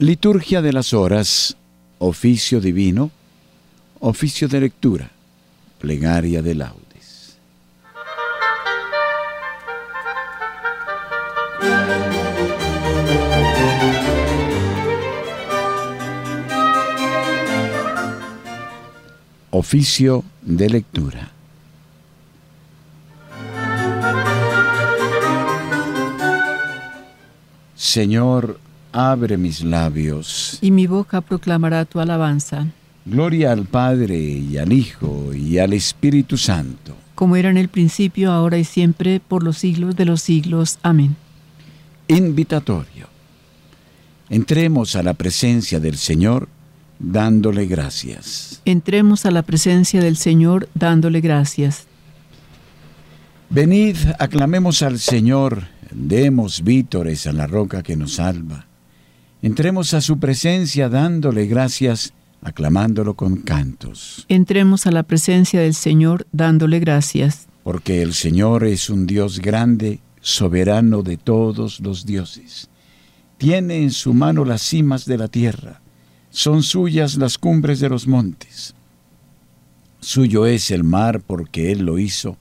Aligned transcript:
Liturgia 0.00 0.62
de 0.62 0.72
las 0.72 0.94
horas, 0.94 1.58
oficio 1.98 2.58
divino, 2.58 3.10
oficio 3.98 4.48
de 4.48 4.60
lectura, 4.60 5.10
plegaria 5.78 6.40
de 6.40 6.54
laudes. 6.54 7.36
Oficio 19.50 20.24
de 20.40 20.70
lectura. 20.70 21.30
Señor, 27.76 28.58
abre 28.92 29.36
mis 29.36 29.62
labios. 29.62 30.58
Y 30.60 30.70
mi 30.70 30.86
boca 30.86 31.20
proclamará 31.20 31.84
tu 31.84 32.00
alabanza. 32.00 32.66
Gloria 33.04 33.52
al 33.52 33.64
Padre 33.64 34.18
y 34.18 34.58
al 34.58 34.72
Hijo 34.72 35.32
y 35.34 35.58
al 35.58 35.72
Espíritu 35.72 36.36
Santo. 36.36 36.94
Como 37.14 37.36
era 37.36 37.50
en 37.50 37.56
el 37.56 37.68
principio, 37.68 38.32
ahora 38.32 38.58
y 38.58 38.64
siempre, 38.64 39.20
por 39.20 39.42
los 39.42 39.58
siglos 39.58 39.96
de 39.96 40.04
los 40.04 40.22
siglos. 40.22 40.78
Amén. 40.82 41.16
Invitatorio. 42.08 43.08
Entremos 44.28 44.96
a 44.96 45.02
la 45.02 45.14
presencia 45.14 45.80
del 45.80 45.96
Señor 45.96 46.48
dándole 46.98 47.66
gracias. 47.66 48.60
Entremos 48.64 49.26
a 49.26 49.30
la 49.30 49.42
presencia 49.42 50.00
del 50.00 50.16
Señor 50.16 50.68
dándole 50.74 51.20
gracias. 51.20 51.86
Venid, 53.48 53.96
aclamemos 54.18 54.82
al 54.82 55.00
Señor, 55.00 55.64
demos 55.90 56.62
vítores 56.62 57.26
a 57.26 57.32
la 57.32 57.48
roca 57.48 57.82
que 57.82 57.96
nos 57.96 58.14
salva. 58.14 58.66
Entremos 59.42 59.94
a 59.94 60.00
su 60.00 60.18
presencia 60.18 60.88
dándole 60.88 61.46
gracias, 61.46 62.12
aclamándolo 62.42 63.14
con 63.14 63.36
cantos. 63.36 64.26
Entremos 64.28 64.86
a 64.86 64.90
la 64.90 65.02
presencia 65.02 65.60
del 65.60 65.74
Señor 65.74 66.26
dándole 66.30 66.78
gracias. 66.78 67.48
Porque 67.62 68.02
el 68.02 68.12
Señor 68.12 68.64
es 68.64 68.90
un 68.90 69.06
Dios 69.06 69.40
grande, 69.40 70.00
soberano 70.20 71.02
de 71.02 71.16
todos 71.16 71.80
los 71.80 72.04
dioses. 72.04 72.68
Tiene 73.38 73.82
en 73.82 73.90
su 73.90 74.12
mano 74.12 74.44
las 74.44 74.60
cimas 74.60 75.06
de 75.06 75.16
la 75.16 75.28
tierra, 75.28 75.80
son 76.28 76.62
suyas 76.62 77.16
las 77.16 77.38
cumbres 77.38 77.80
de 77.80 77.88
los 77.88 78.06
montes. 78.06 78.74
Suyo 80.00 80.46
es 80.46 80.70
el 80.70 80.84
mar 80.84 81.22
porque 81.26 81.72
Él 81.72 81.80
lo 81.80 81.98
hizo, 81.98 82.36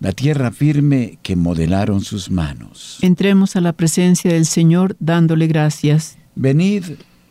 la 0.00 0.12
tierra 0.12 0.52
firme 0.52 1.18
que 1.22 1.36
modelaron 1.36 2.00
sus 2.02 2.30
manos. 2.30 2.98
Entremos 3.02 3.56
a 3.56 3.60
la 3.60 3.72
presencia 3.72 4.32
del 4.32 4.46
Señor 4.46 4.96
dándole 5.00 5.48
gracias. 5.48 6.16
Venid, 6.40 6.84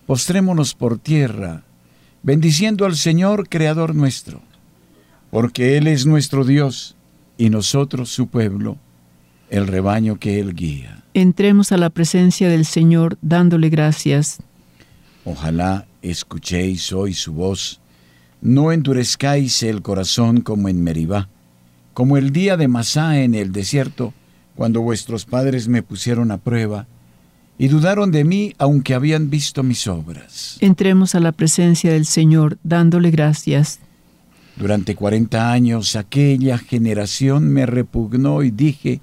postrémonos 0.06 0.74
por 0.74 1.00
tierra, 1.00 1.64
bendiciendo 2.24 2.86
al 2.86 2.98
Señor, 2.98 3.48
Creador 3.48 3.96
nuestro, 3.96 4.42
porque 5.32 5.78
Él 5.78 5.88
es 5.88 6.06
nuestro 6.06 6.44
Dios 6.44 6.98
y 7.38 7.50
nosotros 7.50 8.10
su 8.10 8.28
pueblo, 8.28 8.76
el 9.50 9.66
rebaño 9.66 10.20
que 10.20 10.42
Él 10.42 10.54
guía. 10.54 11.06
Entremos 11.14 11.72
a 11.72 11.78
la 11.78 11.90
presencia 11.90 12.50
del 12.50 12.66
Señor 12.66 13.18
dándole 13.22 13.70
gracias. 13.70 14.40
Ojalá 15.24 15.88
escuchéis 16.02 16.92
hoy 16.92 17.14
su 17.14 17.32
voz, 17.32 17.80
no 18.42 18.74
endurezcáis 18.74 19.64
el 19.64 19.84
corazón 19.84 20.42
como 20.42 20.68
en 20.68 20.84
Meribá, 20.84 21.30
como 21.94 22.18
el 22.18 22.34
día 22.34 22.58
de 22.58 22.68
Masá 22.68 23.22
en 23.22 23.36
el 23.36 23.54
desierto, 23.54 24.14
cuando 24.58 24.82
vuestros 24.82 25.24
padres 25.24 25.70
me 25.70 25.82
pusieron 25.82 26.30
a 26.32 26.40
prueba, 26.40 26.88
y 27.58 27.68
dudaron 27.68 28.12
de 28.12 28.24
mí 28.24 28.54
aunque 28.58 28.94
habían 28.94 29.30
visto 29.30 29.64
mis 29.64 29.88
obras. 29.88 30.58
Entremos 30.60 31.16
a 31.16 31.20
la 31.20 31.32
presencia 31.32 31.92
del 31.92 32.06
Señor 32.06 32.58
dándole 32.64 33.12
gracias. 33.12 33.80
Durante 34.56 34.96
cuarenta 34.96 35.52
años 35.52 35.96
aquella 35.96 36.58
generación 36.58 37.48
me 37.50 37.66
repugnó 37.66 38.44
y 38.44 38.52
dije, 38.52 39.02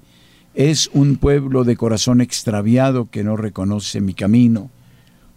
es 0.53 0.89
un 0.93 1.17
pueblo 1.17 1.63
de 1.63 1.75
corazón 1.75 2.21
extraviado 2.21 3.09
que 3.09 3.23
no 3.23 3.37
reconoce 3.37 4.01
mi 4.01 4.13
camino. 4.13 4.69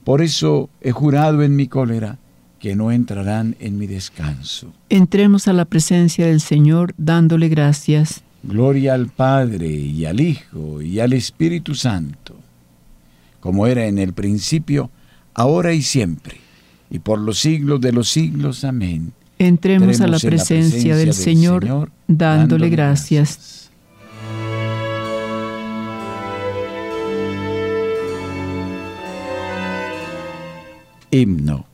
Por 0.05 0.23
eso 0.23 0.71
he 0.81 0.93
jurado 0.93 1.43
en 1.43 1.55
mi 1.55 1.67
cólera 1.67 2.19
que 2.59 2.75
no 2.75 2.91
entrarán 2.91 3.57
en 3.61 3.79
mi 3.79 3.87
descanso. 3.87 4.73
Entremos 4.89 5.47
a 5.47 5.53
la 5.53 5.65
presencia 5.65 6.27
del 6.27 6.41
Señor 6.41 6.95
dándole 6.97 7.49
gracias. 7.49 8.23
Gloria 8.43 8.95
al 8.95 9.09
Padre 9.09 9.69
y 9.69 10.05
al 10.05 10.21
Hijo 10.21 10.83
y 10.83 10.99
al 10.99 11.13
Espíritu 11.13 11.75
Santo 11.75 12.37
como 13.41 13.67
era 13.67 13.87
en 13.87 13.99
el 13.99 14.13
principio, 14.13 14.91
ahora 15.35 15.73
y 15.73 15.83
siempre, 15.83 16.37
y 16.91 16.99
por 16.99 17.19
los 17.19 17.39
siglos 17.39 17.81
de 17.81 17.93
los 17.93 18.09
siglos. 18.09 18.65
Amén. 18.65 19.13
Entremos, 19.39 20.01
a 20.01 20.09
la 20.09 20.19
presencia, 20.19 20.97
del, 20.97 21.15
Señor, 21.15 21.91
dándole, 22.09 22.71
gracias. 22.71 23.71
Himno. 31.11 31.67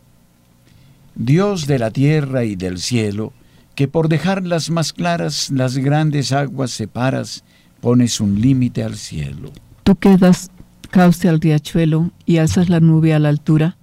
Dios 1.14 1.66
de 1.66 1.78
la 1.78 1.91
tierra 1.91 2.44
y 2.44 2.56
del 2.56 2.78
cielo, 2.78 3.32
que 3.75 3.88
por 3.88 4.08
dejarlas 4.08 4.70
más 4.70 4.92
claras 4.92 5.50
las 5.50 5.78
grandes 5.78 6.32
aguas 6.32 6.70
separas, 6.70 7.44
pones 7.81 8.20
un 8.20 8.41
límite 8.41 8.82
al 8.82 8.96
cielo. 8.96 9.52
Tú 9.84 9.96
quedas 9.96 10.50
cauce 10.94 11.28
al 11.28 11.41
riachuelo 11.41 12.12
y 12.25 12.37
alzas 12.37 12.69
la 12.69 12.78
nube 12.78 13.15
a 13.15 13.19
la 13.19 13.28
altura, 13.28 13.77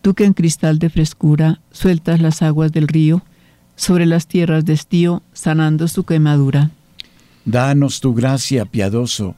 tú 0.00 0.14
que 0.14 0.24
en 0.24 0.32
cristal 0.32 0.78
de 0.78 0.90
frescura 0.90 1.60
sueltas 1.72 2.20
las 2.20 2.40
aguas 2.40 2.70
del 2.70 2.86
río 2.86 3.22
sobre 3.74 4.06
las 4.06 4.28
tierras 4.28 4.64
de 4.64 4.72
estío, 4.72 5.24
sanando 5.32 5.88
su 5.88 6.04
quemadura. 6.04 6.70
Danos 7.44 8.00
tu 8.00 8.14
gracia, 8.14 8.64
piadoso, 8.64 9.34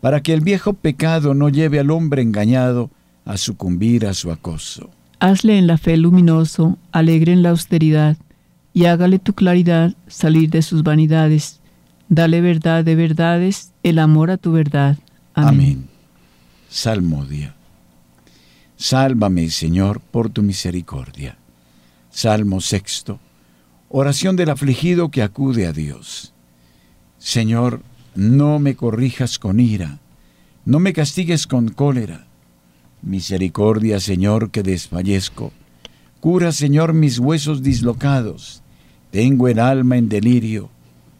para 0.00 0.20
que 0.20 0.32
el 0.32 0.40
viejo 0.40 0.72
pecado 0.72 1.32
no 1.32 1.48
lleve 1.48 1.78
al 1.78 1.92
hombre 1.92 2.22
engañado 2.22 2.90
a 3.24 3.36
sucumbir 3.36 4.04
a 4.04 4.12
su 4.12 4.32
acoso. 4.32 4.90
Hazle 5.20 5.58
en 5.58 5.68
la 5.68 5.78
fe 5.78 5.96
luminoso, 5.96 6.76
alegre 6.90 7.32
en 7.32 7.44
la 7.44 7.50
austeridad, 7.50 8.16
y 8.72 8.86
hágale 8.86 9.20
tu 9.20 9.34
claridad 9.34 9.94
salir 10.08 10.50
de 10.50 10.62
sus 10.62 10.82
vanidades. 10.82 11.60
Dale 12.08 12.40
verdad 12.40 12.84
de 12.84 12.96
verdades, 12.96 13.70
el 13.84 14.00
amor 14.00 14.32
a 14.32 14.38
tu 14.38 14.50
verdad. 14.50 14.98
Amén. 15.34 15.93
Salmodia. 16.74 17.54
Sálvame, 18.76 19.48
Señor, 19.50 20.00
por 20.00 20.28
tu 20.28 20.42
misericordia. 20.42 21.38
Salmo 22.10 22.60
sexto. 22.60 23.20
Oración 23.88 24.34
del 24.34 24.50
afligido 24.50 25.08
que 25.08 25.22
acude 25.22 25.68
a 25.68 25.72
Dios. 25.72 26.34
Señor, 27.16 27.82
no 28.16 28.58
me 28.58 28.74
corrijas 28.74 29.38
con 29.38 29.60
ira, 29.60 30.00
no 30.64 30.80
me 30.80 30.92
castigues 30.92 31.46
con 31.46 31.68
cólera. 31.68 32.26
Misericordia, 33.02 34.00
Señor, 34.00 34.50
que 34.50 34.64
desfallezco. 34.64 35.52
Cura, 36.18 36.50
Señor, 36.50 36.92
mis 36.92 37.20
huesos 37.20 37.62
dislocados. 37.62 38.62
Tengo 39.12 39.46
el 39.46 39.60
alma 39.60 39.96
en 39.96 40.08
delirio. 40.08 40.70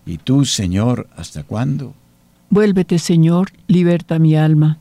¿Y 0.04 0.18
tú, 0.18 0.46
Señor, 0.46 1.08
hasta 1.16 1.44
cuándo? 1.44 1.94
Vuélvete, 2.50 2.98
Señor, 2.98 3.52
liberta 3.68 4.18
mi 4.18 4.34
alma 4.34 4.80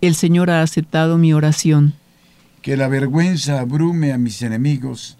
el 0.00 0.14
Señor 0.14 0.50
ha 0.50 0.62
aceptado 0.62 1.18
mi 1.18 1.32
oración. 1.32 1.94
Que 2.62 2.76
la 2.76 2.88
vergüenza 2.88 3.60
abrume 3.60 4.12
a 4.12 4.18
mis 4.18 4.42
enemigos, 4.42 5.16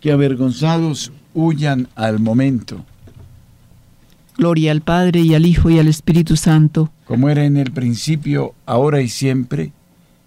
que 0.00 0.12
avergonzados 0.12 1.12
huyan 1.32 1.88
al 1.94 2.20
momento. 2.20 2.84
Gloria 4.36 4.72
al 4.72 4.80
Padre 4.80 5.20
y 5.20 5.34
al 5.34 5.46
Hijo 5.46 5.70
y 5.70 5.78
al 5.78 5.88
Espíritu 5.88 6.36
Santo. 6.36 6.90
Como 7.06 7.28
era 7.28 7.44
en 7.44 7.56
el 7.56 7.72
principio, 7.72 8.54
ahora 8.66 9.00
y 9.00 9.08
siempre, 9.08 9.72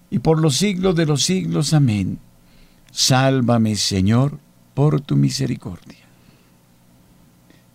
y 0.09 0.19
por 0.19 0.39
los 0.39 0.55
siglos 0.57 0.95
de 0.95 1.05
los 1.05 1.23
siglos. 1.23 1.73
Amén. 1.73 2.19
Sálvame, 2.91 3.75
Señor, 3.75 4.39
por 4.73 5.01
tu 5.01 5.15
misericordia. 5.15 5.97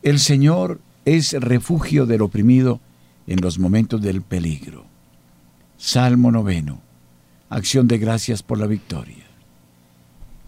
El 0.02 0.18
Señor 0.18 0.80
es 1.04 1.32
refugio 1.32 2.06
del 2.06 2.22
oprimido 2.22 2.80
en 3.26 3.40
los 3.40 3.58
momentos 3.58 4.00
del 4.00 4.22
peligro. 4.22 4.91
Salmo 5.84 6.30
noveno. 6.30 6.80
Acción 7.50 7.88
de 7.88 7.98
gracias 7.98 8.40
por 8.44 8.56
la 8.56 8.68
victoria. 8.68 9.24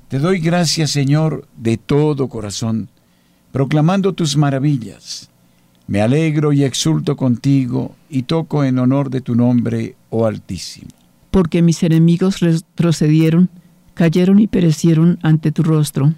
Te 0.07 0.21
doy 0.21 0.39
gracias, 0.39 0.93
Señor, 0.93 1.49
de 1.57 1.77
todo 1.77 2.29
corazón, 2.29 2.89
proclamando 3.51 4.13
tus 4.13 4.37
maravillas. 4.37 5.29
Me 5.89 6.01
alegro 6.01 6.53
y 6.53 6.63
exulto 6.63 7.17
contigo 7.17 7.97
y 8.09 8.23
toco 8.23 8.63
en 8.63 8.79
honor 8.79 9.11
de 9.11 9.23
tu 9.23 9.35
nombre, 9.35 9.97
oh 10.09 10.27
Altísimo. 10.27 10.91
Porque 11.33 11.63
mis 11.63 11.83
enemigos 11.83 12.39
retrocedieron, 12.39 13.51
cayeron 13.95 14.39
y 14.39 14.47
perecieron 14.47 15.19
ante 15.23 15.51
tu 15.51 15.65
rostro. 15.65 16.15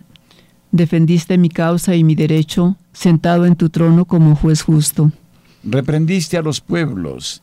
Defendiste 0.72 1.38
mi 1.38 1.48
causa 1.48 1.96
y 1.96 2.04
mi 2.04 2.16
derecho, 2.16 2.76
sentado 2.92 3.46
en 3.46 3.56
tu 3.56 3.70
trono 3.70 4.04
como 4.04 4.36
juez 4.36 4.60
justo. 4.60 5.10
Reprendiste 5.64 6.36
a 6.36 6.42
los 6.42 6.60
pueblos, 6.60 7.42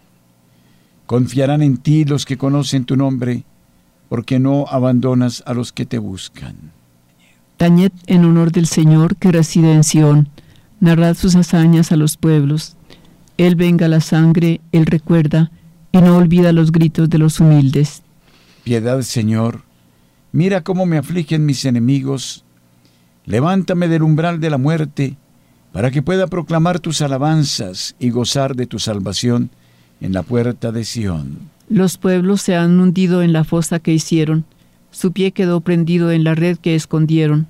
Confiarán 1.11 1.61
en 1.61 1.75
ti 1.75 2.05
los 2.05 2.25
que 2.25 2.37
conocen 2.37 2.85
tu 2.85 2.95
nombre, 2.95 3.43
porque 4.07 4.39
no 4.39 4.65
abandonas 4.69 5.43
a 5.45 5.53
los 5.53 5.73
que 5.73 5.85
te 5.85 5.97
buscan. 5.97 6.55
Tañed 7.57 7.91
en 8.07 8.23
honor 8.23 8.53
del 8.53 8.65
Señor 8.65 9.17
que 9.17 9.29
reside 9.29 9.73
en 9.73 9.83
Sión, 9.83 10.29
narrad 10.79 11.17
sus 11.17 11.35
hazañas 11.35 11.91
a 11.91 11.97
los 11.97 12.15
pueblos. 12.15 12.77
Él 13.37 13.55
venga 13.55 13.89
la 13.89 13.99
sangre, 13.99 14.61
Él 14.71 14.85
recuerda, 14.85 15.51
y 15.91 15.97
no 15.97 16.15
olvida 16.15 16.53
los 16.53 16.71
gritos 16.71 17.09
de 17.09 17.17
los 17.17 17.41
humildes. 17.41 18.03
Piedad, 18.63 19.01
Señor, 19.01 19.63
mira 20.31 20.63
cómo 20.63 20.85
me 20.85 20.97
afligen 20.97 21.45
mis 21.45 21.65
enemigos. 21.65 22.45
Levántame 23.25 23.89
del 23.89 24.03
umbral 24.03 24.39
de 24.39 24.49
la 24.49 24.57
muerte, 24.57 25.17
para 25.73 25.91
que 25.91 26.01
pueda 26.01 26.27
proclamar 26.27 26.79
tus 26.79 27.01
alabanzas 27.01 27.97
y 27.99 28.11
gozar 28.11 28.55
de 28.55 28.65
tu 28.65 28.79
salvación 28.79 29.51
en 30.01 30.13
la 30.13 30.23
puerta 30.23 30.71
de 30.71 30.83
Sión. 30.83 31.37
Los 31.69 31.97
pueblos 31.97 32.41
se 32.41 32.55
han 32.55 32.79
hundido 32.79 33.21
en 33.21 33.31
la 33.31 33.45
fosa 33.45 33.79
que 33.79 33.93
hicieron, 33.93 34.43
su 34.91 35.13
pie 35.13 35.31
quedó 35.31 35.61
prendido 35.61 36.11
en 36.11 36.25
la 36.25 36.35
red 36.35 36.57
que 36.57 36.75
escondieron. 36.75 37.47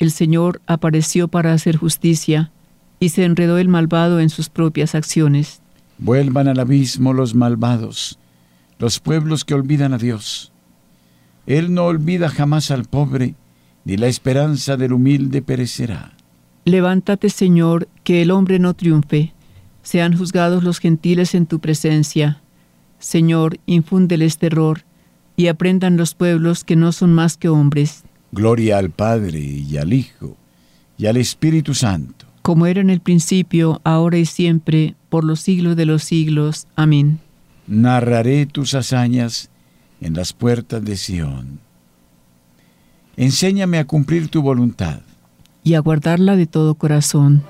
El 0.00 0.10
Señor 0.10 0.60
apareció 0.66 1.28
para 1.28 1.52
hacer 1.52 1.76
justicia, 1.76 2.50
y 2.98 3.10
se 3.10 3.24
enredó 3.24 3.58
el 3.58 3.68
malvado 3.68 4.18
en 4.18 4.30
sus 4.30 4.48
propias 4.48 4.94
acciones. 4.94 5.60
Vuelvan 5.98 6.48
al 6.48 6.58
abismo 6.58 7.12
los 7.12 7.34
malvados, 7.34 8.18
los 8.78 8.98
pueblos 8.98 9.44
que 9.44 9.54
olvidan 9.54 9.92
a 9.92 9.98
Dios. 9.98 10.50
Él 11.46 11.72
no 11.72 11.84
olvida 11.84 12.28
jamás 12.28 12.70
al 12.70 12.84
pobre, 12.84 13.34
ni 13.84 13.96
la 13.96 14.08
esperanza 14.08 14.76
del 14.76 14.92
humilde 14.92 15.42
perecerá. 15.42 16.12
Levántate, 16.64 17.28
Señor, 17.28 17.88
que 18.04 18.22
el 18.22 18.30
hombre 18.30 18.58
no 18.58 18.74
triunfe 18.74 19.32
sean 19.82 20.16
juzgados 20.16 20.62
los 20.62 20.78
gentiles 20.78 21.34
en 21.34 21.46
tu 21.46 21.60
presencia. 21.60 22.40
Señor, 22.98 23.58
infúndeles 23.66 24.38
terror, 24.38 24.84
y 25.36 25.48
aprendan 25.48 25.96
los 25.96 26.14
pueblos 26.14 26.64
que 26.64 26.76
no 26.76 26.92
son 26.92 27.12
más 27.12 27.36
que 27.36 27.48
hombres. 27.48 28.04
Gloria 28.32 28.78
al 28.78 28.90
Padre 28.90 29.40
y 29.40 29.76
al 29.76 29.92
Hijo 29.92 30.36
y 30.96 31.06
al 31.06 31.16
Espíritu 31.16 31.74
Santo. 31.74 32.26
Como 32.42 32.66
era 32.66 32.80
en 32.80 32.90
el 32.90 33.00
principio, 33.00 33.80
ahora 33.84 34.18
y 34.18 34.26
siempre, 34.26 34.94
por 35.08 35.24
los 35.24 35.40
siglos 35.40 35.76
de 35.76 35.86
los 35.86 36.02
siglos. 36.02 36.66
Amén. 36.76 37.20
Narraré 37.66 38.46
tus 38.46 38.74
hazañas 38.74 39.50
en 40.00 40.14
las 40.14 40.32
puertas 40.32 40.84
de 40.84 40.96
Sión. 40.96 41.60
Enséñame 43.16 43.78
a 43.78 43.84
cumplir 43.84 44.28
tu 44.28 44.42
voluntad. 44.42 45.00
Y 45.62 45.74
a 45.74 45.80
guardarla 45.80 46.34
de 46.34 46.46
todo 46.46 46.74
corazón. 46.74 47.44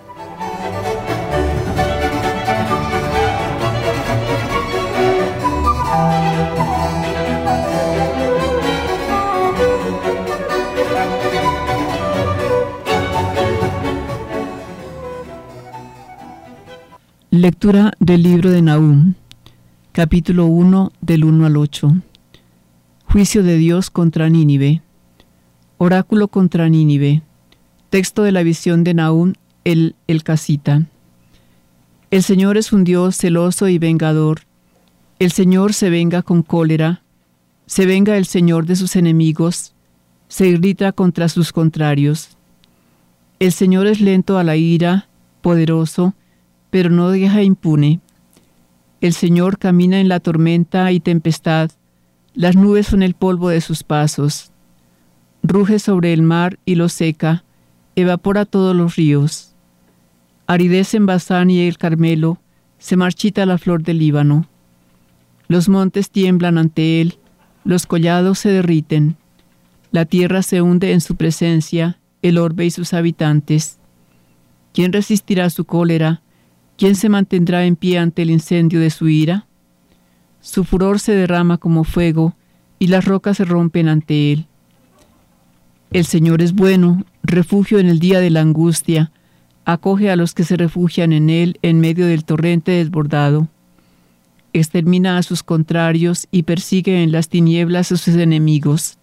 Lectura 17.42 17.92
del 17.98 18.22
libro 18.22 18.52
de 18.52 18.62
Nahum, 18.62 19.14
capítulo 19.90 20.46
1 20.46 20.92
del 21.00 21.24
1 21.24 21.44
al 21.44 21.56
8. 21.56 21.96
Juicio 23.06 23.42
de 23.42 23.56
Dios 23.56 23.90
contra 23.90 24.28
Nínive. 24.28 24.82
Oráculo 25.76 26.28
contra 26.28 26.68
Nínive. 26.68 27.22
Texto 27.90 28.22
de 28.22 28.30
la 28.30 28.44
visión 28.44 28.84
de 28.84 28.94
Nahum, 28.94 29.32
el, 29.64 29.96
el 30.06 30.22
casita. 30.22 30.86
El 32.12 32.22
Señor 32.22 32.58
es 32.58 32.72
un 32.72 32.84
Dios 32.84 33.16
celoso 33.16 33.66
y 33.66 33.78
vengador. 33.78 34.42
El 35.18 35.32
Señor 35.32 35.74
se 35.74 35.90
venga 35.90 36.22
con 36.22 36.44
cólera. 36.44 37.02
Se 37.66 37.86
venga 37.86 38.16
el 38.16 38.26
Señor 38.26 38.66
de 38.66 38.76
sus 38.76 38.94
enemigos. 38.94 39.74
Se 40.28 40.46
irrita 40.46 40.92
contra 40.92 41.28
sus 41.28 41.52
contrarios. 41.52 42.36
El 43.40 43.50
Señor 43.50 43.88
es 43.88 44.00
lento 44.00 44.38
a 44.38 44.44
la 44.44 44.54
ira, 44.54 45.08
poderoso, 45.40 46.14
pero 46.72 46.88
no 46.88 47.10
deja 47.10 47.42
impune. 47.42 48.00
El 49.02 49.12
Señor 49.12 49.58
camina 49.58 50.00
en 50.00 50.08
la 50.08 50.20
tormenta 50.20 50.90
y 50.90 51.00
tempestad, 51.00 51.70
las 52.32 52.56
nubes 52.56 52.86
son 52.86 53.02
el 53.02 53.12
polvo 53.12 53.50
de 53.50 53.60
sus 53.60 53.82
pasos. 53.82 54.52
Ruge 55.42 55.78
sobre 55.78 56.14
el 56.14 56.22
mar 56.22 56.58
y 56.64 56.76
lo 56.76 56.88
seca, 56.88 57.44
evapora 57.94 58.46
todos 58.46 58.74
los 58.74 58.96
ríos. 58.96 59.54
Aridez 60.46 60.94
en 60.94 61.04
Bazán 61.04 61.50
y 61.50 61.60
el 61.60 61.76
Carmelo, 61.76 62.38
se 62.78 62.96
marchita 62.96 63.44
la 63.44 63.58
flor 63.58 63.82
del 63.82 63.98
Líbano. 63.98 64.46
Los 65.48 65.68
montes 65.68 66.08
tiemblan 66.08 66.56
ante 66.56 67.02
él, 67.02 67.18
los 67.64 67.84
collados 67.84 68.38
se 68.38 68.48
derriten, 68.48 69.16
la 69.90 70.06
tierra 70.06 70.40
se 70.40 70.62
hunde 70.62 70.92
en 70.92 71.02
su 71.02 71.16
presencia, 71.16 71.98
el 72.22 72.38
orbe 72.38 72.64
y 72.64 72.70
sus 72.70 72.94
habitantes. 72.94 73.78
¿Quién 74.72 74.94
resistirá 74.94 75.50
su 75.50 75.66
cólera? 75.66 76.22
¿Quién 76.82 76.96
se 76.96 77.08
mantendrá 77.08 77.64
en 77.64 77.76
pie 77.76 77.98
ante 77.98 78.22
el 78.22 78.30
incendio 78.32 78.80
de 78.80 78.90
su 78.90 79.08
ira? 79.08 79.46
Su 80.40 80.64
furor 80.64 80.98
se 80.98 81.12
derrama 81.12 81.58
como 81.58 81.84
fuego, 81.84 82.34
y 82.80 82.88
las 82.88 83.04
rocas 83.04 83.36
se 83.36 83.44
rompen 83.44 83.88
ante 83.88 84.32
él. 84.32 84.46
El 85.92 86.04
Señor 86.06 86.42
es 86.42 86.54
bueno, 86.54 87.04
refugio 87.22 87.78
en 87.78 87.86
el 87.86 88.00
día 88.00 88.18
de 88.18 88.30
la 88.30 88.40
angustia, 88.40 89.12
acoge 89.64 90.10
a 90.10 90.16
los 90.16 90.34
que 90.34 90.42
se 90.42 90.56
refugian 90.56 91.12
en 91.12 91.30
él 91.30 91.56
en 91.62 91.78
medio 91.78 92.04
del 92.04 92.24
torrente 92.24 92.72
desbordado. 92.72 93.46
Extermina 94.52 95.18
a 95.18 95.22
sus 95.22 95.44
contrarios 95.44 96.26
y 96.32 96.42
persigue 96.42 97.04
en 97.04 97.12
las 97.12 97.28
tinieblas 97.28 97.92
a 97.92 97.96
sus 97.96 98.16
enemigos. 98.16 98.98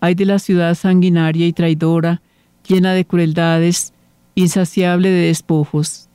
Hay 0.00 0.14
de 0.14 0.24
la 0.24 0.38
ciudad 0.38 0.74
sanguinaria 0.74 1.46
y 1.46 1.52
traidora, 1.52 2.22
llena 2.66 2.94
de 2.94 3.04
crueldades, 3.04 3.92
insaciable 4.34 5.10
de 5.10 5.26
despojos. 5.26 6.07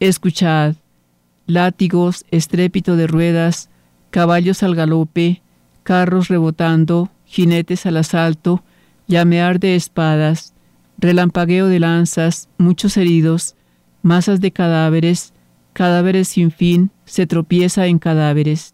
Escuchad, 0.00 0.76
látigos, 1.46 2.24
estrépito 2.30 2.96
de 2.96 3.06
ruedas, 3.06 3.68
caballos 4.08 4.62
al 4.62 4.74
galope, 4.74 5.42
carros 5.82 6.28
rebotando, 6.28 7.10
jinetes 7.26 7.84
al 7.84 7.98
asalto, 7.98 8.64
llamear 9.08 9.60
de 9.60 9.76
espadas, 9.76 10.54
relampagueo 10.96 11.66
de 11.66 11.80
lanzas, 11.80 12.48
muchos 12.56 12.96
heridos, 12.96 13.56
masas 14.00 14.40
de 14.40 14.52
cadáveres, 14.52 15.34
cadáveres 15.74 16.28
sin 16.28 16.50
fin, 16.50 16.90
se 17.04 17.26
tropieza 17.26 17.86
en 17.86 17.98
cadáveres. 17.98 18.72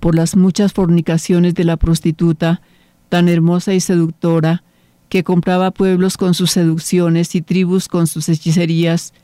Por 0.00 0.16
las 0.16 0.34
muchas 0.34 0.72
fornicaciones 0.72 1.54
de 1.54 1.62
la 1.62 1.76
prostituta, 1.76 2.62
tan 3.08 3.28
hermosa 3.28 3.74
y 3.74 3.80
seductora, 3.80 4.64
que 5.08 5.22
compraba 5.22 5.70
pueblos 5.70 6.16
con 6.16 6.34
sus 6.34 6.50
seducciones 6.50 7.36
y 7.36 7.42
tribus 7.42 7.86
con 7.86 8.08
sus 8.08 8.28
hechicerías, 8.28 9.14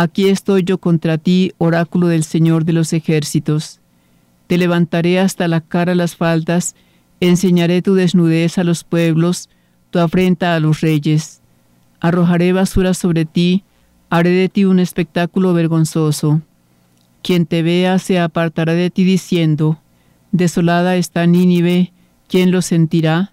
Aquí 0.00 0.28
estoy 0.28 0.62
yo 0.62 0.78
contra 0.78 1.18
ti, 1.18 1.54
oráculo 1.58 2.06
del 2.06 2.22
Señor 2.22 2.64
de 2.64 2.72
los 2.72 2.92
ejércitos. 2.92 3.80
Te 4.46 4.56
levantaré 4.56 5.18
hasta 5.18 5.48
la 5.48 5.60
cara 5.60 5.96
las 5.96 6.14
faldas, 6.14 6.76
enseñaré 7.18 7.82
tu 7.82 7.94
desnudez 7.94 8.58
a 8.58 8.62
los 8.62 8.84
pueblos, 8.84 9.48
tu 9.90 9.98
afrenta 9.98 10.54
a 10.54 10.60
los 10.60 10.82
reyes. 10.82 11.40
Arrojaré 11.98 12.52
basura 12.52 12.94
sobre 12.94 13.24
ti, 13.24 13.64
haré 14.08 14.30
de 14.30 14.48
ti 14.48 14.64
un 14.64 14.78
espectáculo 14.78 15.52
vergonzoso. 15.52 16.42
Quien 17.20 17.44
te 17.44 17.64
vea 17.64 17.98
se 17.98 18.20
apartará 18.20 18.74
de 18.74 18.90
ti 18.90 19.02
diciendo, 19.02 19.80
Desolada 20.30 20.94
está 20.94 21.26
Nínive, 21.26 21.92
¿quién 22.28 22.52
lo 22.52 22.62
sentirá? 22.62 23.32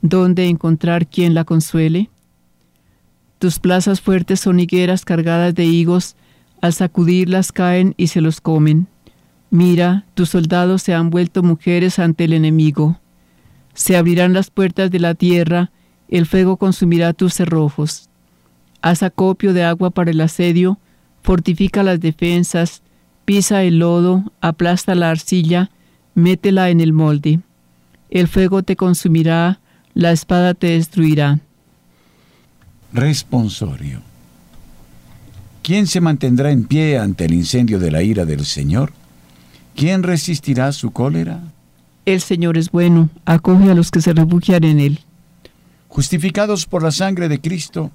¿Dónde 0.00 0.48
encontrar 0.48 1.08
quien 1.08 1.34
la 1.34 1.44
consuele? 1.44 2.08
Tus 3.38 3.58
plazas 3.58 4.00
fuertes 4.00 4.40
son 4.40 4.60
higueras 4.60 5.04
cargadas 5.04 5.54
de 5.54 5.64
higos, 5.64 6.16
al 6.62 6.72
sacudirlas 6.72 7.52
caen 7.52 7.94
y 7.96 8.06
se 8.06 8.20
los 8.20 8.40
comen. 8.40 8.88
Mira, 9.50 10.06
tus 10.14 10.30
soldados 10.30 10.82
se 10.82 10.94
han 10.94 11.10
vuelto 11.10 11.42
mujeres 11.42 11.98
ante 11.98 12.24
el 12.24 12.32
enemigo. 12.32 12.98
Se 13.74 13.96
abrirán 13.96 14.32
las 14.32 14.50
puertas 14.50 14.90
de 14.90 15.00
la 15.00 15.14
tierra, 15.14 15.70
el 16.08 16.26
fuego 16.26 16.56
consumirá 16.56 17.12
tus 17.12 17.34
cerrojos. 17.34 18.08
Haz 18.80 19.02
acopio 19.02 19.52
de 19.52 19.64
agua 19.64 19.90
para 19.90 20.10
el 20.10 20.20
asedio, 20.20 20.78
fortifica 21.22 21.82
las 21.82 22.00
defensas, 22.00 22.82
pisa 23.24 23.62
el 23.64 23.80
lodo, 23.80 24.32
aplasta 24.40 24.94
la 24.94 25.10
arcilla, 25.10 25.70
métela 26.14 26.70
en 26.70 26.80
el 26.80 26.92
molde. 26.92 27.40
El 28.08 28.28
fuego 28.28 28.62
te 28.62 28.76
consumirá, 28.76 29.60
la 29.94 30.12
espada 30.12 30.54
te 30.54 30.68
destruirá. 30.68 31.40
Responsorio. 32.96 34.00
¿Quién 35.62 35.86
se 35.86 36.00
mantendrá 36.00 36.50
en 36.50 36.64
pie 36.64 36.98
ante 36.98 37.26
el 37.26 37.34
incendio 37.34 37.78
de 37.78 37.90
la 37.90 38.02
ira 38.02 38.24
del 38.24 38.46
Señor? 38.46 38.90
¿Quién 39.74 40.02
resistirá 40.02 40.72
su 40.72 40.92
cólera? 40.92 41.40
El 42.06 42.22
Señor 42.22 42.56
es 42.56 42.70
bueno, 42.70 43.10
acoge 43.26 43.70
a 43.70 43.74
los 43.74 43.90
que 43.90 44.00
se 44.00 44.14
refugian 44.14 44.64
en 44.64 44.80
Él. 44.80 45.00
Justificados 45.88 46.64
por 46.64 46.82
la 46.82 46.90
sangre 46.90 47.28
de 47.28 47.38
Cristo, 47.38 47.90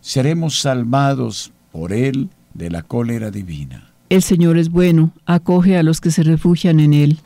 seremos 0.00 0.58
salvados 0.58 1.52
por 1.70 1.92
Él 1.92 2.30
de 2.54 2.70
la 2.70 2.80
cólera 2.80 3.30
divina. 3.30 3.90
El 4.08 4.22
Señor 4.22 4.56
es 4.56 4.70
bueno, 4.70 5.12
acoge 5.26 5.76
a 5.76 5.82
los 5.82 6.00
que 6.00 6.10
se 6.10 6.22
refugian 6.22 6.80
en 6.80 6.94
Él. 6.94 7.18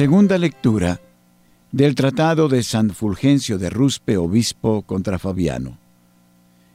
Segunda 0.00 0.38
lectura 0.38 0.98
del 1.72 1.94
Tratado 1.94 2.48
de 2.48 2.62
San 2.62 2.88
Fulgencio 2.88 3.58
de 3.58 3.68
Ruspe, 3.68 4.16
obispo 4.16 4.80
contra 4.80 5.18
Fabiano. 5.18 5.76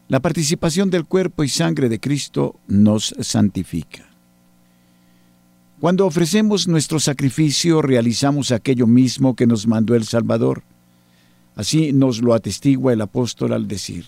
La 0.10 0.20
participación 0.20 0.91
del 0.91 1.05
cuerpo 1.05 1.44
y 1.44 1.50
sangre 1.50 1.89
de 1.89 2.00
Cristo 2.00 2.60
nos 2.67 3.15
santifica. 3.20 4.05
Cuando 5.79 6.05
ofrecemos 6.05 6.67
nuestro 6.67 7.00
sacrificio, 7.00 7.82
realizamos 7.82 8.51
aquello 8.51 8.86
mismo 8.86 9.36
que 9.36 9.48
nos 9.48 9.65
mandó 9.65 9.96
el 9.96 10.03
Salvador. 10.03 10.62
Así 11.55 11.94
nos 11.94 12.22
lo 12.22 12.36
atestigua 12.36 12.94
el 12.94 13.01
apóstol 13.01 13.53
al 13.53 13.67
decir, 13.67 14.05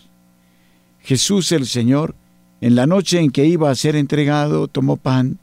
Jesús 1.00 1.52
el 1.54 1.66
Señor, 1.66 2.14
en 2.62 2.76
la 2.76 2.86
noche 2.86 3.20
en 3.20 3.32
que 3.32 3.48
iba 3.48 3.72
a 3.72 3.76
ser 3.76 3.96
entregado, 3.96 4.68
tomó 4.68 4.96
pan, 4.96 5.40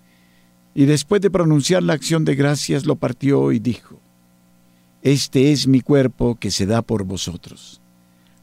y 0.74 0.86
después 0.86 1.22
de 1.22 1.30
pronunciar 1.30 1.82
la 1.82 1.92
acción 1.92 2.24
de 2.24 2.34
gracias 2.34 2.84
lo 2.84 2.96
partió 2.96 3.52
y 3.52 3.60
dijo, 3.60 4.00
Este 5.02 5.52
es 5.52 5.68
mi 5.68 5.80
cuerpo 5.80 6.34
que 6.34 6.50
se 6.50 6.66
da 6.66 6.82
por 6.82 7.04
vosotros. 7.04 7.80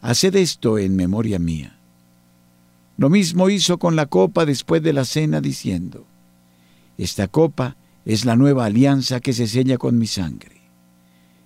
Haced 0.01 0.35
esto 0.35 0.77
en 0.77 0.95
memoria 0.95 1.39
mía. 1.39 1.77
Lo 2.97 3.09
mismo 3.09 3.49
hizo 3.49 3.77
con 3.77 3.95
la 3.95 4.05
copa 4.05 4.45
después 4.45 4.81
de 4.81 4.93
la 4.93 5.03
cena 5.03 5.41
diciendo, 5.41 6.05
Esta 6.97 7.27
copa 7.27 7.75
es 8.05 8.25
la 8.25 8.35
nueva 8.35 8.65
alianza 8.65 9.19
que 9.19 9.33
se 9.33 9.47
sella 9.47 9.77
con 9.77 9.97
mi 9.97 10.07
sangre. 10.07 10.61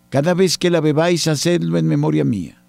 Cada 0.10 0.34
vez 0.34 0.58
que 0.58 0.70
la 0.70 0.82
bebáis, 0.82 1.28
hacedlo 1.28 1.78
en 1.78 1.88
memoria 1.88 2.24
mía. 2.24 2.62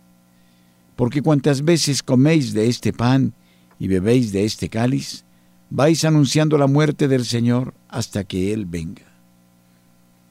Porque 0.96 1.20
cuantas 1.20 1.64
veces 1.64 2.02
coméis 2.02 2.54
de 2.54 2.68
este 2.68 2.92
pan 2.92 3.34
y 3.78 3.88
bebéis 3.88 4.32
de 4.32 4.44
este 4.44 4.70
cáliz, 4.70 5.24
vais 5.70 6.04
anunciando 6.04 6.58
la 6.58 6.66
muerte 6.66 7.08
del 7.08 7.24
Señor 7.24 7.74
hasta 7.96 8.24
que 8.24 8.52
Él 8.52 8.66
venga. 8.66 9.04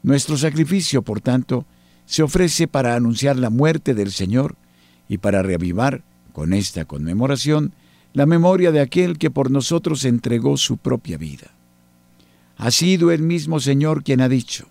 Nuestro 0.04 0.38
sacrificio, 0.38 1.02
por 1.02 1.20
tanto, 1.20 1.66
se 2.06 2.22
ofrece 2.22 2.68
para 2.68 2.96
anunciar 2.96 3.38
la 3.38 3.50
muerte 3.50 3.96
del 3.96 4.12
Señor 4.12 4.56
y 5.10 5.18
para 5.18 5.42
reavivar, 5.42 6.04
con 6.32 6.54
esta 6.54 6.86
conmemoración, 6.86 7.74
la 8.14 8.28
memoria 8.28 8.72
de 8.72 8.82
aquel 8.82 9.18
que 9.18 9.32
por 9.32 9.50
nosotros 9.50 10.06
entregó 10.06 10.58
su 10.58 10.78
propia 10.78 11.18
vida. 11.18 11.56
Ha 12.58 12.70
sido 12.70 13.12
el 13.12 13.24
mismo 13.24 13.60
Señor 13.60 14.04
quien 14.04 14.22
ha 14.22 14.30
dicho, 14.30 14.68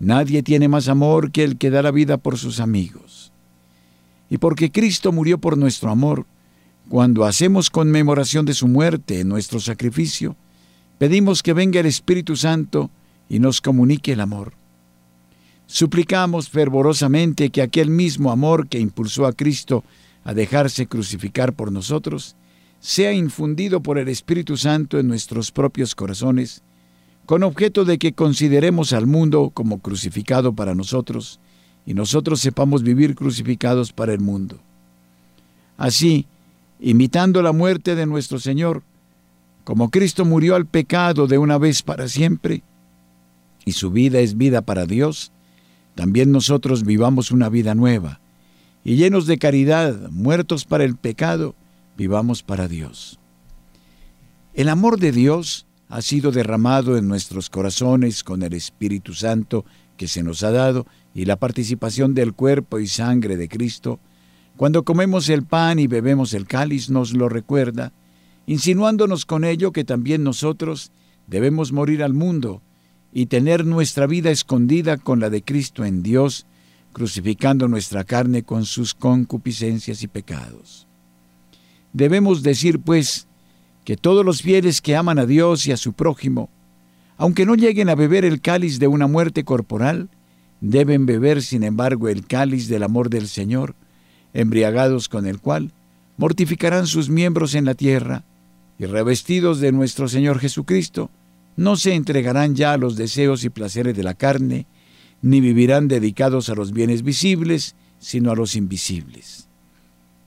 Nadie 0.00 0.42
tiene 0.42 0.66
más 0.66 0.88
amor 0.88 1.30
que 1.30 1.44
el 1.44 1.58
que 1.58 1.68
da 1.68 1.82
la 1.82 1.90
vida 1.90 2.16
por 2.16 2.38
sus 2.38 2.58
amigos. 2.58 3.32
Y 4.30 4.38
porque 4.38 4.72
Cristo 4.72 5.12
murió 5.12 5.38
por 5.38 5.58
nuestro 5.58 5.90
amor, 5.90 6.24
cuando 6.88 7.26
hacemos 7.26 7.68
conmemoración 7.68 8.46
de 8.46 8.54
su 8.54 8.66
muerte 8.66 9.20
en 9.20 9.28
nuestro 9.28 9.60
sacrificio, 9.60 10.36
pedimos 11.00 11.42
que 11.42 11.54
venga 11.54 11.80
el 11.80 11.86
Espíritu 11.86 12.36
Santo 12.36 12.90
y 13.26 13.38
nos 13.38 13.62
comunique 13.62 14.12
el 14.12 14.20
amor. 14.20 14.52
Suplicamos 15.66 16.50
fervorosamente 16.50 17.48
que 17.48 17.62
aquel 17.62 17.88
mismo 17.88 18.30
amor 18.30 18.68
que 18.68 18.78
impulsó 18.78 19.24
a 19.24 19.32
Cristo 19.32 19.82
a 20.24 20.34
dejarse 20.34 20.86
crucificar 20.86 21.54
por 21.54 21.72
nosotros, 21.72 22.36
sea 22.80 23.14
infundido 23.14 23.82
por 23.82 23.96
el 23.96 24.08
Espíritu 24.08 24.58
Santo 24.58 24.98
en 24.98 25.08
nuestros 25.08 25.52
propios 25.52 25.94
corazones, 25.94 26.60
con 27.24 27.44
objeto 27.44 27.86
de 27.86 27.96
que 27.96 28.12
consideremos 28.12 28.92
al 28.92 29.06
mundo 29.06 29.52
como 29.54 29.78
crucificado 29.78 30.52
para 30.52 30.74
nosotros 30.74 31.40
y 31.86 31.94
nosotros 31.94 32.40
sepamos 32.40 32.82
vivir 32.82 33.14
crucificados 33.14 33.94
para 33.94 34.12
el 34.12 34.20
mundo. 34.20 34.58
Así, 35.78 36.26
imitando 36.78 37.40
la 37.40 37.52
muerte 37.52 37.94
de 37.94 38.04
nuestro 38.04 38.38
Señor, 38.38 38.82
como 39.70 39.88
Cristo 39.88 40.24
murió 40.24 40.56
al 40.56 40.66
pecado 40.66 41.28
de 41.28 41.38
una 41.38 41.56
vez 41.56 41.84
para 41.84 42.08
siempre, 42.08 42.64
y 43.64 43.70
su 43.70 43.92
vida 43.92 44.18
es 44.18 44.36
vida 44.36 44.62
para 44.62 44.84
Dios, 44.84 45.30
también 45.94 46.32
nosotros 46.32 46.82
vivamos 46.82 47.30
una 47.30 47.48
vida 47.48 47.76
nueva, 47.76 48.20
y 48.82 48.96
llenos 48.96 49.28
de 49.28 49.38
caridad, 49.38 50.10
muertos 50.10 50.64
para 50.64 50.82
el 50.82 50.96
pecado, 50.96 51.54
vivamos 51.96 52.42
para 52.42 52.66
Dios. 52.66 53.20
El 54.54 54.70
amor 54.70 54.98
de 54.98 55.12
Dios 55.12 55.68
ha 55.88 56.02
sido 56.02 56.32
derramado 56.32 56.96
en 56.96 57.06
nuestros 57.06 57.48
corazones 57.48 58.24
con 58.24 58.42
el 58.42 58.54
Espíritu 58.54 59.14
Santo 59.14 59.64
que 59.96 60.08
se 60.08 60.24
nos 60.24 60.42
ha 60.42 60.50
dado 60.50 60.84
y 61.14 61.26
la 61.26 61.36
participación 61.36 62.12
del 62.12 62.32
cuerpo 62.32 62.80
y 62.80 62.88
sangre 62.88 63.36
de 63.36 63.48
Cristo 63.48 64.00
cuando 64.56 64.82
comemos 64.84 65.28
el 65.28 65.44
pan 65.44 65.78
y 65.78 65.86
bebemos 65.86 66.34
el 66.34 66.48
cáliz 66.48 66.90
nos 66.90 67.12
lo 67.12 67.28
recuerda, 67.28 67.92
insinuándonos 68.50 69.26
con 69.26 69.44
ello 69.44 69.70
que 69.70 69.84
también 69.84 70.24
nosotros 70.24 70.90
debemos 71.28 71.70
morir 71.70 72.02
al 72.02 72.14
mundo 72.14 72.62
y 73.12 73.26
tener 73.26 73.64
nuestra 73.64 74.08
vida 74.08 74.32
escondida 74.32 74.96
con 74.96 75.20
la 75.20 75.30
de 75.30 75.42
Cristo 75.42 75.84
en 75.84 76.02
Dios, 76.02 76.46
crucificando 76.92 77.68
nuestra 77.68 78.02
carne 78.02 78.42
con 78.42 78.64
sus 78.64 78.92
concupiscencias 78.92 80.02
y 80.02 80.08
pecados. 80.08 80.88
Debemos 81.92 82.42
decir, 82.42 82.80
pues, 82.80 83.28
que 83.84 83.96
todos 83.96 84.24
los 84.24 84.42
fieles 84.42 84.80
que 84.80 84.96
aman 84.96 85.20
a 85.20 85.26
Dios 85.26 85.68
y 85.68 85.70
a 85.70 85.76
su 85.76 85.92
prójimo, 85.92 86.50
aunque 87.18 87.46
no 87.46 87.54
lleguen 87.54 87.88
a 87.88 87.94
beber 87.94 88.24
el 88.24 88.40
cáliz 88.40 88.80
de 88.80 88.88
una 88.88 89.06
muerte 89.06 89.44
corporal, 89.44 90.08
deben 90.60 91.06
beber, 91.06 91.42
sin 91.42 91.62
embargo, 91.62 92.08
el 92.08 92.26
cáliz 92.26 92.66
del 92.66 92.82
amor 92.82 93.10
del 93.10 93.28
Señor, 93.28 93.76
embriagados 94.32 95.08
con 95.08 95.28
el 95.28 95.38
cual 95.38 95.72
mortificarán 96.16 96.88
sus 96.88 97.10
miembros 97.10 97.54
en 97.54 97.64
la 97.64 97.74
tierra, 97.74 98.24
y 98.80 98.86
revestidos 98.86 99.60
de 99.60 99.72
nuestro 99.72 100.08
Señor 100.08 100.38
Jesucristo, 100.38 101.10
no 101.54 101.76
se 101.76 101.94
entregarán 101.94 102.54
ya 102.54 102.72
a 102.72 102.78
los 102.78 102.96
deseos 102.96 103.44
y 103.44 103.50
placeres 103.50 103.94
de 103.94 104.02
la 104.02 104.14
carne, 104.14 104.64
ni 105.20 105.42
vivirán 105.42 105.86
dedicados 105.86 106.48
a 106.48 106.54
los 106.54 106.72
bienes 106.72 107.02
visibles, 107.02 107.74
sino 107.98 108.30
a 108.30 108.34
los 108.34 108.56
invisibles. 108.56 109.48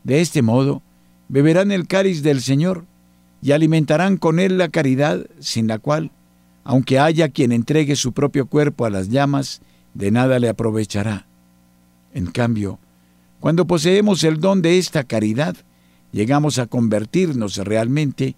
De 0.03 0.21
este 0.21 0.43
modo, 0.43 0.83
beberán 1.29 1.71
el 1.71 1.87
cáliz 1.87 2.21
del 2.21 2.41
Señor 2.41 2.85
y 3.41 3.53
alimentarán 3.53 4.17
con 4.17 4.37
él 4.37 4.59
la 4.59 4.69
caridad, 4.69 5.25
sin 5.39 5.65
la 5.67 5.79
cual, 5.79 6.11
aunque 6.63 6.99
haya 6.99 7.29
quien 7.29 7.53
entregue 7.53 7.95
su 7.95 8.13
propio 8.13 8.45
cuerpo 8.45 8.85
a 8.85 8.91
las 8.91 9.09
llamas, 9.09 9.63
de 9.95 10.11
nada 10.11 10.37
le 10.37 10.47
aprovechará. 10.47 11.25
En 12.13 12.27
cambio, 12.27 12.77
cuando 13.39 13.65
poseemos 13.65 14.23
el 14.23 14.39
don 14.39 14.61
de 14.61 14.77
esta 14.77 15.05
caridad, 15.05 15.55
llegamos 16.11 16.59
a 16.59 16.67
convertirnos 16.67 17.57
realmente 17.57 18.35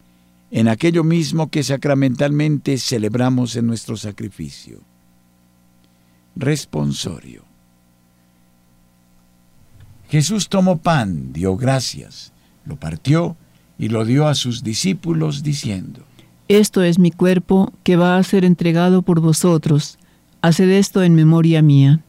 en 0.55 0.69
aquello 0.69 1.03
mismo 1.03 1.50
que 1.50 1.63
sacramentalmente 1.63 2.77
celebramos 2.77 3.57
en 3.57 3.67
nuestro 3.67 3.97
sacrificio. 3.97 4.79
Responsorio. 6.38 7.43
Jesús 10.07 10.47
tomó 10.47 10.77
pan, 10.77 11.33
dio 11.33 11.57
gracias, 11.57 12.31
lo 12.63 12.77
partió 12.77 13.35
y 13.77 13.89
lo 13.89 14.05
dio 14.05 14.29
a 14.29 14.33
sus 14.33 14.63
discípulos 14.63 15.43
diciendo, 15.43 16.05
Esto 16.47 16.83
es 16.83 17.00
mi 17.00 17.12
cuerpo 17.12 17.74
que 17.83 17.97
va 17.97 18.15
a 18.15 18.24
ser 18.24 18.45
entregado 18.45 19.01
por 19.01 19.19
vosotros. 19.19 20.00
Haced 20.41 20.69
esto 20.69 21.03
en 21.03 21.15
memoria 21.15 21.62
mía. 21.62 22.00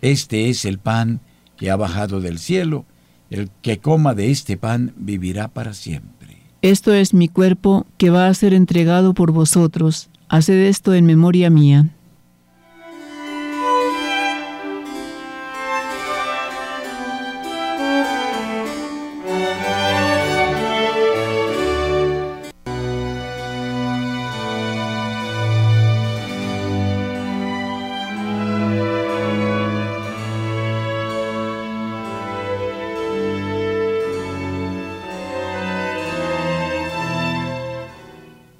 Este 0.00 0.48
es 0.48 0.64
el 0.64 0.78
pan 0.78 1.18
que 1.56 1.72
ha 1.72 1.76
bajado 1.76 2.20
del 2.20 2.38
cielo, 2.38 2.84
el 3.30 3.50
que 3.62 3.80
coma 3.80 4.14
de 4.14 4.30
este 4.30 4.56
pan 4.56 4.92
vivirá 4.96 5.48
para 5.48 5.74
siempre. 5.74 6.19
Esto 6.62 6.92
es 6.92 7.14
mi 7.14 7.28
cuerpo 7.28 7.86
que 7.96 8.10
va 8.10 8.26
a 8.26 8.34
ser 8.34 8.52
entregado 8.52 9.14
por 9.14 9.32
vosotros. 9.32 10.10
Haced 10.28 10.68
esto 10.68 10.92
en 10.92 11.06
memoria 11.06 11.48
mía. 11.48 11.88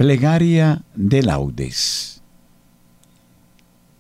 Plegaria 0.01 0.81
de 0.95 1.23
laudes. 1.23 2.23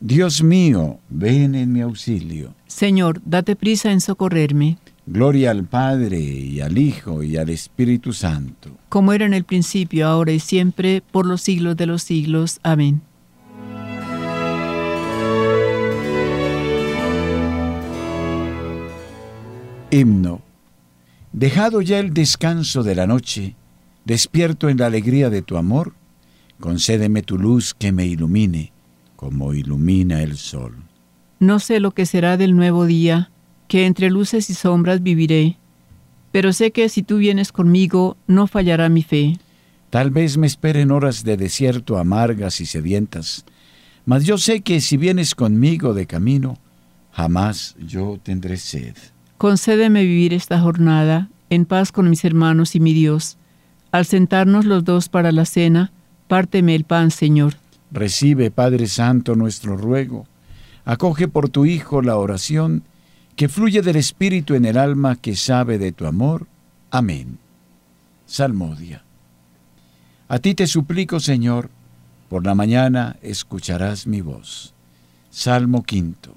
Dios 0.00 0.42
mío, 0.42 0.99
ven 1.11 1.54
en 1.54 1.75
mi 1.75 1.83
auxilio. 1.83 2.54
Señor, 2.66 3.21
date 3.26 3.54
prisa 3.54 3.92
en 3.92 4.00
socorrerme. 4.00 4.78
Gloria 5.04 5.50
al 5.50 5.64
Padre 5.64 6.19
y 6.19 6.62
al 6.62 6.78
Hijo 6.78 7.23
y 7.23 7.37
al 7.37 7.50
Espíritu 7.50 8.14
Santo. 8.14 8.71
Como 8.88 9.12
era 9.12 9.26
en 9.26 9.35
el 9.35 9.45
principio, 9.45 10.07
ahora 10.07 10.33
y 10.33 10.40
siempre, 10.40 11.02
por 11.02 11.26
los 11.26 11.42
siglos 11.42 11.76
de 11.76 11.85
los 11.85 12.02
siglos. 12.02 12.61
Amén. 12.62 13.02
Himno. 19.90 20.40
Dejado 21.35 21.83
ya 21.83 21.99
el 21.99 22.14
descanso 22.14 22.83
de 22.83 22.95
la 22.95 23.07
noche, 23.07 23.54
despierto 24.04 24.69
en 24.69 24.78
la 24.78 24.87
alegría 24.87 25.30
de 25.30 25.42
tu 25.42 25.57
amor, 25.57 25.95
concédeme 26.59 27.23
tu 27.23 27.38
luz 27.38 27.75
que 27.75 27.92
me 27.92 28.07
ilumine, 28.07 28.73
como 29.16 29.54
ilumina 29.54 30.23
el 30.23 30.37
sol. 30.37 30.76
No 31.38 31.59
sé 31.59 31.80
lo 31.80 31.92
que 31.92 32.07
será 32.07 32.37
del 32.37 32.54
nuevo 32.54 32.87
día, 32.87 33.30
que 33.69 33.87
entre 33.87 34.11
luces 34.11 34.50
y 34.50 34.54
sombras 34.54 35.02
viviré, 35.02 35.57
pero 36.33 36.52
sé 36.52 36.71
que 36.71 36.88
si 36.88 37.02
tú 37.02 37.19
vienes 37.19 37.52
conmigo, 37.52 38.16
no 38.26 38.47
fallará 38.47 38.88
mi 38.88 39.02
fe. 39.02 39.38
Tal 39.90 40.11
vez 40.11 40.37
me 40.37 40.47
esperen 40.47 40.90
horas 40.90 41.25
de 41.25 41.37
desierto 41.37 41.99
amargas 41.99 42.61
y 42.61 42.66
sedientas, 42.66 43.45
mas 44.04 44.25
yo 44.25 44.38
sé 44.38 44.61
que 44.61 44.80
si 44.80 44.97
vienes 44.97 45.35
conmigo 45.35 45.95
de 45.95 46.07
camino, 46.07 46.59
jamás 47.12 47.76
yo 47.78 48.19
tendré 48.23 48.57
sed. 48.57 48.95
Concédeme 49.38 50.02
vivir 50.02 50.35
esta 50.35 50.61
jornada 50.61 51.28
en 51.49 51.64
paz 51.64 51.90
con 51.92 52.09
mis 52.09 52.25
hermanos 52.25 52.76
y 52.76 52.80
mi 52.80 52.92
Dios. 52.92 53.37
Al 53.92 54.06
sentarnos 54.06 54.64
los 54.64 54.85
dos 54.85 55.09
para 55.09 55.32
la 55.32 55.44
cena, 55.44 55.90
párteme 56.28 56.75
el 56.75 56.85
pan, 56.85 57.11
Señor. 57.11 57.54
Recibe, 57.90 58.50
Padre 58.50 58.87
Santo, 58.87 59.35
nuestro 59.35 59.76
ruego. 59.76 60.26
Acoge 60.85 61.28
por 61.28 61.49
tu 61.49 61.66
Hijo 61.66 62.02
la 62.02 62.16
oración 62.16 62.84
que 63.36 63.49
fluye 63.49 63.82
del 63.82 63.97
Espíritu 63.97 64.54
en 64.54 64.64
el 64.64 64.76
alma 64.76 65.17
que 65.17 65.34
sabe 65.34 65.78
de 65.78 65.93
tu 65.93 66.06
amor. 66.06 66.47
Amén. 66.91 67.38
Salmodia. 68.26 69.02
A 70.28 70.38
ti 70.38 70.54
te 70.54 70.67
suplico, 70.67 71.19
Señor, 71.19 71.71
por 72.28 72.47
la 72.47 72.54
mañana 72.54 73.17
escucharás 73.23 74.06
mi 74.06 74.21
voz. 74.21 74.73
Salmo 75.30 75.82
quinto. 75.82 76.34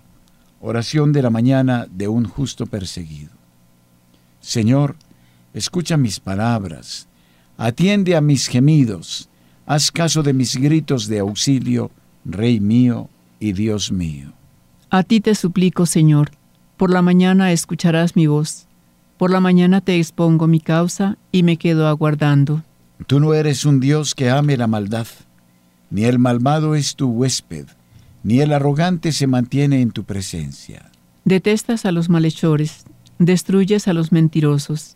Oración 0.61 1.13
de 1.13 1.21
la 1.21 1.29
mañana 1.29 1.87
de 1.91 2.07
un 2.07 2.25
justo 2.25 2.65
perseguido. 2.65 3.31
Señor, 4.39 4.95
escucha 5.53 5.97
mis 5.97 6.19
palabras, 6.19 7.07
atiende 7.57 8.15
a 8.15 8.21
mis 8.21 8.47
gemidos, 8.47 9.29
haz 9.65 9.91
caso 9.91 10.23
de 10.23 10.33
mis 10.33 10.57
gritos 10.57 11.07
de 11.07 11.19
auxilio, 11.19 11.91
Rey 12.25 12.59
mío 12.59 13.09
y 13.39 13.53
Dios 13.53 13.91
mío. 13.91 14.33
A 14.89 15.03
ti 15.03 15.19
te 15.21 15.35
suplico, 15.35 15.85
Señor, 15.85 16.31
por 16.77 16.89
la 16.89 17.01
mañana 17.01 17.51
escucharás 17.51 18.15
mi 18.15 18.27
voz, 18.27 18.67
por 19.17 19.31
la 19.31 19.39
mañana 19.39 19.81
te 19.81 19.97
expongo 19.97 20.47
mi 20.47 20.59
causa 20.59 21.17
y 21.31 21.43
me 21.43 21.57
quedo 21.57 21.87
aguardando. 21.87 22.63
Tú 23.07 23.19
no 23.19 23.33
eres 23.33 23.65
un 23.65 23.79
Dios 23.79 24.15
que 24.15 24.29
ame 24.29 24.57
la 24.57 24.67
maldad, 24.67 25.07
ni 25.89 26.05
el 26.05 26.19
malvado 26.19 26.75
es 26.75 26.95
tu 26.95 27.09
huésped 27.09 27.67
ni 28.23 28.39
el 28.39 28.53
arrogante 28.53 29.11
se 29.11 29.27
mantiene 29.27 29.81
en 29.81 29.91
tu 29.91 30.05
presencia. 30.05 30.89
Detestas 31.25 31.85
a 31.85 31.91
los 31.91 32.09
malhechores, 32.09 32.85
destruyes 33.19 33.87
a 33.87 33.93
los 33.93 34.11
mentirosos. 34.11 34.95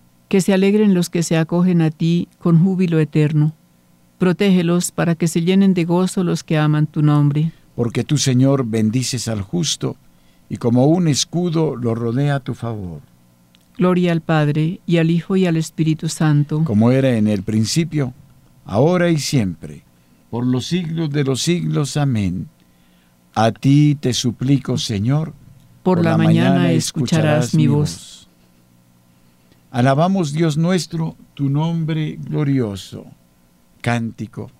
Que 0.31 0.39
se 0.39 0.53
alegren 0.53 0.93
los 0.93 1.09
que 1.09 1.23
se 1.23 1.35
acogen 1.35 1.81
a 1.81 1.91
ti 1.91 2.29
con 2.39 2.63
júbilo 2.63 3.01
eterno. 3.01 3.53
Protégelos 4.17 4.93
para 4.93 5.15
que 5.15 5.27
se 5.27 5.41
llenen 5.41 5.73
de 5.73 5.83
gozo 5.83 6.23
los 6.23 6.45
que 6.45 6.57
aman 6.57 6.87
tu 6.87 7.01
nombre. 7.01 7.51
Porque 7.75 8.05
tu 8.05 8.17
Señor 8.17 8.65
bendices 8.65 9.27
al 9.27 9.41
justo 9.41 9.97
y 10.47 10.55
como 10.55 10.85
un 10.85 11.09
escudo 11.09 11.75
lo 11.75 11.95
rodea 11.95 12.35
a 12.35 12.39
tu 12.39 12.53
favor. 12.53 13.01
Gloria 13.77 14.13
al 14.13 14.21
Padre 14.21 14.79
y 14.85 14.99
al 14.99 15.11
Hijo 15.11 15.35
y 15.35 15.47
al 15.47 15.57
Espíritu 15.57 16.07
Santo. 16.07 16.63
Como 16.63 16.91
era 16.91 17.17
en 17.17 17.27
el 17.27 17.43
principio, 17.43 18.13
ahora 18.63 19.09
y 19.09 19.17
siempre, 19.17 19.83
por 20.29 20.45
los 20.45 20.65
siglos 20.65 21.09
de 21.09 21.25
los 21.25 21.41
siglos. 21.41 21.97
Amén. 21.97 22.47
A 23.35 23.51
ti 23.51 23.97
te 23.99 24.13
suplico, 24.13 24.77
Señor. 24.77 25.33
Por, 25.83 26.01
la, 26.01 26.15
mañana, 26.15 26.71
escucharás, 26.71 27.53
mi 27.53 27.67
voz. 27.67 28.20
Alabamos, 29.71 30.33
Dios 30.33 30.57
nuestro, 30.57 31.15
tu 31.33 31.49
nombre 31.49 32.17
glorioso. 32.19 33.05
Cántico. 33.79 34.51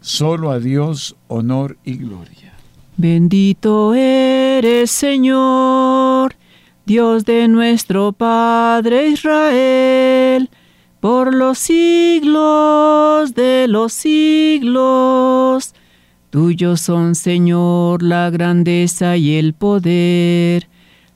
Solo 0.00 0.52
a 0.52 0.60
Dios 0.60 1.16
honor 1.26 1.78
y 1.84 1.96
gloria. 1.96 2.52
Bendito 2.96 3.92
eres, 3.92 4.92
Señor, 4.92 6.36
Dios 6.86 7.24
de 7.24 7.48
nuestro 7.48 8.12
Padre 8.12 9.08
Israel, 9.08 10.48
por 11.00 11.34
los 11.34 11.58
siglos 11.58 13.34
de 13.34 13.66
los 13.68 13.92
siglos. 13.92 15.74
Tuyo 16.30 16.76
son, 16.76 17.16
Señor, 17.16 18.04
la 18.04 18.30
grandeza 18.30 19.16
y 19.16 19.34
el 19.34 19.54
poder, 19.54 20.68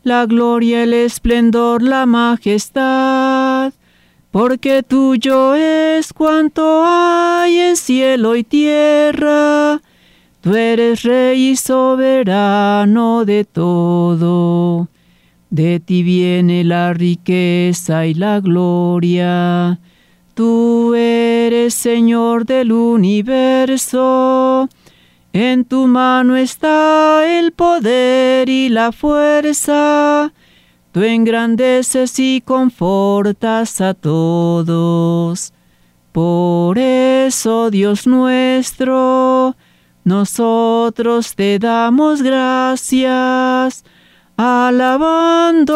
la 0.07 0.25
gloria, 0.25 0.85
el 0.85 0.95
esplendor, 0.95 1.83
la 1.83 2.07
majestad, 2.07 3.73
porque 4.31 4.85
tuyo 4.85 5.57
es 5.57 6.12
cuanto 6.12 6.85
hay 6.87 7.59
en 7.59 7.77
cielo 7.77 8.37
y 8.37 8.45
tierra. 8.45 9.83
Tú 10.40 10.55
eres 10.55 11.03
rey 11.03 11.49
y 11.49 11.57
soberano 11.57 13.25
de 13.25 13.45
todo. 13.45 14.87
De 15.51 15.81
ti 15.81 16.05
viene 16.05 16.62
la 16.62 16.92
riqueza 16.92 18.07
y 18.07 18.14
la 18.14 18.38
gloria. 18.38 19.81
Tú 20.35 20.95
eres 20.95 21.75
Señor 21.75 22.47
del 22.47 22.71
universo. 22.71 24.69
En 25.38 25.66
tu 25.66 25.87
mano 25.87 26.35
está 26.35 27.38
el 27.38 27.53
poder 27.53 28.49
y 28.49 28.70
la 28.70 28.90
fuerza. 28.90 30.33
Tú 30.92 31.03
engrandeces 31.03 32.18
y 32.18 32.40
confortas 32.40 33.83
a 33.83 33.92
todos. 33.92 35.53
Por 36.12 36.79
eso, 36.79 37.70
Dios 37.70 38.07
nuestro, 38.07 39.57
nosotros 40.05 41.35
te 41.35 41.59
damos 41.59 42.22
gracias, 42.22 43.85
alabando 44.38 45.68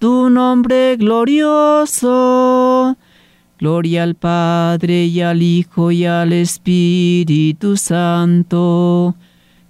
tu 0.00 0.30
nombre 0.30 0.96
glorioso 0.96 2.96
Gloria 3.60 4.04
al 4.04 4.14
Padre 4.14 5.04
y 5.04 5.20
al 5.20 5.42
Hijo 5.42 5.90
y 5.90 6.06
al 6.06 6.32
Espíritu 6.32 7.76
Santo, 7.76 9.14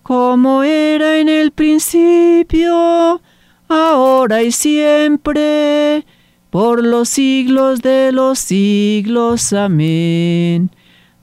como 0.05 0.63
era 0.63 1.19
en 1.19 1.29
el 1.29 1.51
principio, 1.51 3.21
ahora 3.69 4.45
y 4.45 4.53
siempre, 4.53 6.07
por 6.51 6.85
los 6.87 7.09
siglos 7.09 7.83
de 7.83 8.13
los 8.13 8.39
siglos. 8.39 9.53
Amén. 9.53 10.71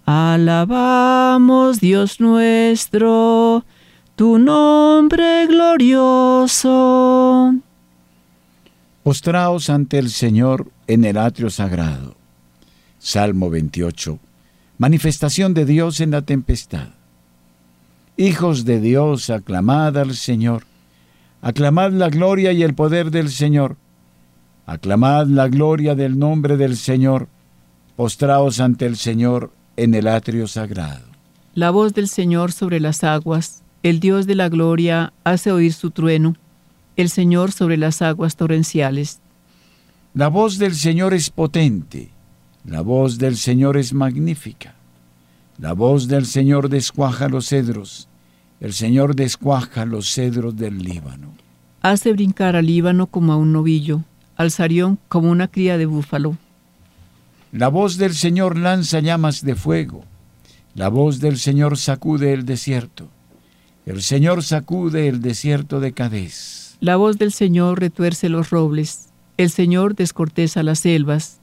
Alabamos, 0.06 1.80
Dios 1.80 2.20
nuestro, 2.20 3.64
tu 4.18 4.40
nombre 4.40 5.48
glorioso. 5.48 5.96
Postraos 9.04 9.70
ante 9.70 10.00
el 10.00 10.10
Señor 10.10 10.70
en 10.86 11.06
el 11.06 11.16
atrio 11.16 11.50
sagrado 11.50 12.17
Salmo 13.08 13.50
28. 13.50 14.20
Manifestación 14.80 15.54
de 15.54 15.64
Dios 15.64 16.02
en 16.02 16.12
la 16.12 16.24
tempestad. 16.24 16.90
Hijos 18.18 18.66
de 18.66 18.82
Dios, 18.82 19.30
aclamad 19.30 19.98
al 19.98 20.14
Señor. 20.14 20.66
Aclamad 21.42 21.94
la 21.94 22.10
gloria 22.10 22.52
y 22.52 22.64
el 22.64 22.74
poder 22.76 23.10
del 23.10 23.30
Señor. 23.30 23.78
Aclamad 24.66 25.28
la 25.28 25.48
gloria 25.48 25.96
del 25.96 26.20
nombre 26.20 26.58
del 26.58 26.76
Señor. 26.76 27.30
Postraos 27.96 28.60
ante 28.60 28.86
el 28.86 28.98
Señor 28.98 29.54
en 29.78 29.94
el 29.94 30.10
atrio 30.10 30.46
sagrado. 30.46 31.06
La 31.54 31.72
voz 31.72 31.94
del 31.94 32.10
Señor 32.10 32.52
sobre 32.52 32.82
las 32.82 33.06
aguas, 33.06 33.64
el 33.84 34.02
Dios 34.02 34.28
de 34.28 34.36
la 34.36 34.50
gloria 34.50 35.14
hace 35.24 35.54
oír 35.54 35.72
su 35.72 35.92
trueno, 35.92 36.36
el 36.98 37.10
Señor 37.10 37.54
sobre 37.54 37.78
las 37.78 38.02
aguas 38.02 38.36
torrenciales. 38.36 39.22
La 40.14 40.28
voz 40.28 40.58
del 40.58 40.76
Señor 40.76 41.14
es 41.14 41.30
potente, 41.30 42.12
la 42.68 42.82
voz 42.82 43.18
del 43.18 43.38
Señor 43.38 43.78
es 43.78 43.94
magnífica. 43.94 44.76
La 45.58 45.72
voz 45.72 46.10
del 46.10 46.26
Señor 46.26 46.68
descuaja 46.68 47.30
los 47.30 47.48
cedros, 47.48 48.10
el 48.60 48.74
Señor 48.74 49.16
descuaja 49.16 49.86
los 49.86 50.14
cedros 50.14 50.56
del 50.58 50.80
Líbano. 50.80 51.34
Hace 51.82 52.12
brincar 52.12 52.58
al 52.58 52.66
Líbano 52.66 53.08
como 53.08 53.32
a 53.32 53.38
un 53.38 53.54
novillo, 53.54 54.04
al 54.36 54.52
Sarión 54.52 55.00
como 55.08 55.32
una 55.32 55.48
cría 55.48 55.78
de 55.78 55.86
búfalo. 55.86 56.38
La 57.54 57.70
voz 57.70 57.98
del 57.98 58.14
Señor 58.14 58.58
lanza 58.58 59.00
llamas 59.00 59.46
de 59.46 59.56
fuego, 59.56 60.04
la 60.76 60.90
voz 60.90 61.22
del 61.22 61.38
Señor 61.40 61.78
sacude 61.78 62.34
el 62.34 62.46
desierto. 62.46 63.08
El 63.86 64.02
Señor 64.02 64.44
sacude 64.44 65.08
el 65.08 65.22
desierto 65.22 65.80
de 65.80 65.94
Cadés. 65.94 66.76
La 66.82 66.98
voz 66.98 67.18
del 67.18 67.32
Señor 67.32 67.80
retuerce 67.80 68.28
los 68.28 68.50
robles. 68.50 69.08
El 69.38 69.50
Señor 69.50 69.96
descorteza 69.96 70.64
las 70.64 70.80
selvas. 70.80 71.37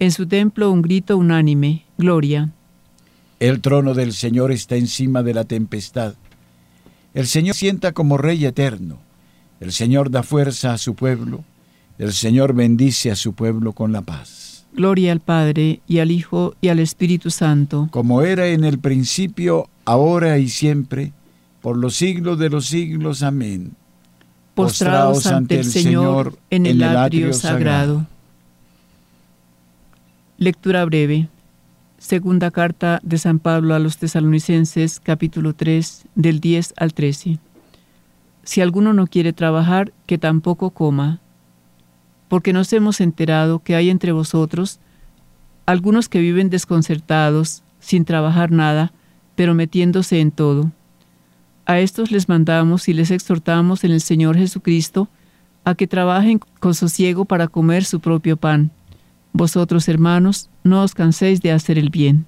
En 0.00 0.12
su 0.12 0.26
templo 0.26 0.70
un 0.70 0.82
grito 0.82 1.16
unánime, 1.16 1.84
gloria. 1.96 2.50
El 3.40 3.60
trono 3.60 3.94
del 3.94 4.12
Señor 4.12 4.52
está 4.52 4.76
encima 4.76 5.22
de 5.22 5.34
la 5.34 5.44
tempestad. 5.44 6.14
El 7.14 7.26
Señor 7.26 7.54
sienta 7.54 7.92
como 7.92 8.16
Rey 8.16 8.44
eterno. 8.44 8.98
El 9.60 9.72
Señor 9.72 10.10
da 10.10 10.22
fuerza 10.22 10.72
a 10.72 10.78
su 10.78 10.94
pueblo. 10.94 11.44
El 11.98 12.12
Señor 12.12 12.52
bendice 12.52 13.10
a 13.10 13.16
su 13.16 13.32
pueblo 13.32 13.72
con 13.72 13.92
la 13.92 14.02
paz. 14.02 14.66
Gloria 14.72 15.10
al 15.10 15.20
Padre, 15.20 15.80
y 15.88 15.98
al 15.98 16.12
Hijo, 16.12 16.54
y 16.60 16.68
al 16.68 16.78
Espíritu 16.78 17.30
Santo. 17.30 17.88
Como 17.90 18.22
era 18.22 18.46
en 18.46 18.64
el 18.64 18.78
principio, 18.78 19.68
ahora 19.84 20.38
y 20.38 20.48
siempre, 20.48 21.12
por 21.60 21.76
los 21.76 21.96
siglos 21.96 22.38
de 22.38 22.50
los 22.50 22.66
siglos. 22.66 23.22
Amén. 23.22 23.72
Postraos 24.54 25.26
ante 25.26 25.58
el 25.58 25.64
Señor 25.64 26.38
en 26.50 26.66
el 26.66 26.82
atrio 26.82 27.32
sagrado. 27.32 28.06
Lectura 30.40 30.84
breve. 30.84 31.28
Segunda 31.98 32.52
carta 32.52 33.00
de 33.02 33.18
San 33.18 33.40
Pablo 33.40 33.74
a 33.74 33.80
los 33.80 33.98
tesalonicenses, 33.98 35.00
capítulo 35.00 35.52
3, 35.52 36.04
del 36.14 36.38
10 36.38 36.74
al 36.76 36.94
13. 36.94 37.40
Si 38.44 38.60
alguno 38.60 38.92
no 38.92 39.08
quiere 39.08 39.32
trabajar, 39.32 39.92
que 40.06 40.16
tampoco 40.16 40.70
coma 40.70 41.18
porque 42.28 42.52
nos 42.52 42.72
hemos 42.72 43.00
enterado 43.00 43.58
que 43.58 43.74
hay 43.74 43.90
entre 43.90 44.12
vosotros 44.12 44.78
algunos 45.66 46.08
que 46.08 46.20
viven 46.20 46.50
desconcertados, 46.50 47.64
sin 47.80 48.04
trabajar 48.04 48.52
nada, 48.52 48.92
pero 49.34 49.54
metiéndose 49.54 50.20
en 50.20 50.30
todo. 50.30 50.70
A 51.66 51.80
estos 51.80 52.12
les 52.12 52.28
mandamos 52.28 52.88
y 52.88 52.92
les 52.92 53.10
exhortamos 53.10 53.82
en 53.82 53.90
el 53.90 54.00
Señor 54.00 54.36
Jesucristo 54.36 55.08
a 55.64 55.74
que 55.74 55.88
trabajen 55.88 56.38
con 56.60 56.74
sosiego 56.74 57.24
para 57.24 57.48
comer 57.48 57.84
su 57.84 57.98
propio 57.98 58.36
pan. 58.36 58.70
Vosotros, 59.38 59.88
hermanos, 59.88 60.50
no 60.64 60.82
os 60.82 60.94
canséis 60.94 61.40
de 61.40 61.52
hacer 61.52 61.78
el 61.78 61.90
bien. 61.90 62.26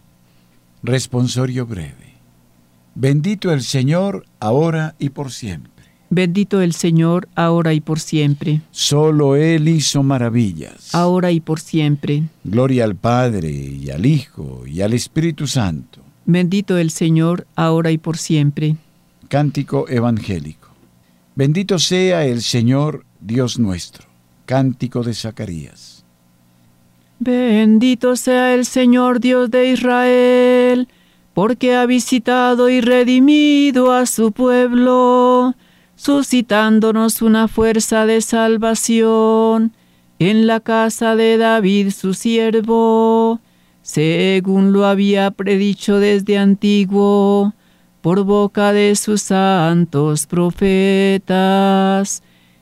Responsorio 0.84 1.66
breve. 1.66 2.14
Bendito 2.94 3.50
el 3.52 3.62
Señor, 3.62 4.26
ahora 4.38 4.94
y 5.00 5.08
por 5.08 5.32
siempre. 5.32 5.72
Bendito 6.08 6.60
el 6.60 6.72
Señor, 6.72 7.28
ahora 7.34 7.74
y 7.74 7.80
por 7.80 7.98
siempre. 7.98 8.60
Solo 8.70 9.34
Él 9.34 9.66
hizo 9.66 10.04
maravillas. 10.04 10.94
Ahora 10.94 11.32
y 11.32 11.40
por 11.40 11.58
siempre. 11.58 12.22
Gloria 12.44 12.84
al 12.84 12.94
Padre, 12.94 13.50
y 13.50 13.90
al 13.90 14.06
Hijo, 14.06 14.62
y 14.64 14.80
al 14.80 14.92
Espíritu 14.92 15.48
Santo. 15.48 16.02
Bendito 16.26 16.78
el 16.78 16.92
Señor, 16.92 17.48
ahora 17.56 17.90
y 17.90 17.98
por 17.98 18.18
siempre. 18.18 18.76
Cántico 19.28 19.88
Evangélico. 19.88 20.68
Bendito 21.34 21.80
sea 21.80 22.24
el 22.24 22.40
Señor, 22.42 23.04
Dios 23.20 23.58
nuestro. 23.58 24.06
Cántico 24.46 25.02
de 25.02 25.14
Zacarías. 25.14 25.99
Bendito 27.22 28.16
sea 28.16 28.54
el 28.54 28.64
Señor, 28.64 29.20
Dios 29.20 29.50
de 29.50 29.72
Israel, 29.72 30.88
porque 31.34 31.76
ha 31.76 31.84
visitado 31.84 32.70
y 32.70 32.80
redimido 32.80 33.92
a 33.92 34.06
su 34.06 34.32
pueblo 34.32 35.54
suscitándonos 35.96 37.20
una 37.20 37.46
fuerza 37.46 38.06
de 38.06 38.22
salvación 38.22 39.72
en 40.18 40.46
la 40.46 40.60
casa 40.60 41.14
de 41.14 41.36
David 41.36 41.90
su 41.90 42.14
siervo, 42.14 43.38
según 43.82 44.72
lo 44.72 44.86
había 44.86 45.30
predicho 45.30 45.98
desde 45.98 46.38
antiguo, 46.38 47.52
por 48.00 48.24
boca 48.24 48.72
de 48.72 48.96
sus 48.96 49.20
santos 49.20 50.26
profetas. 50.26 52.22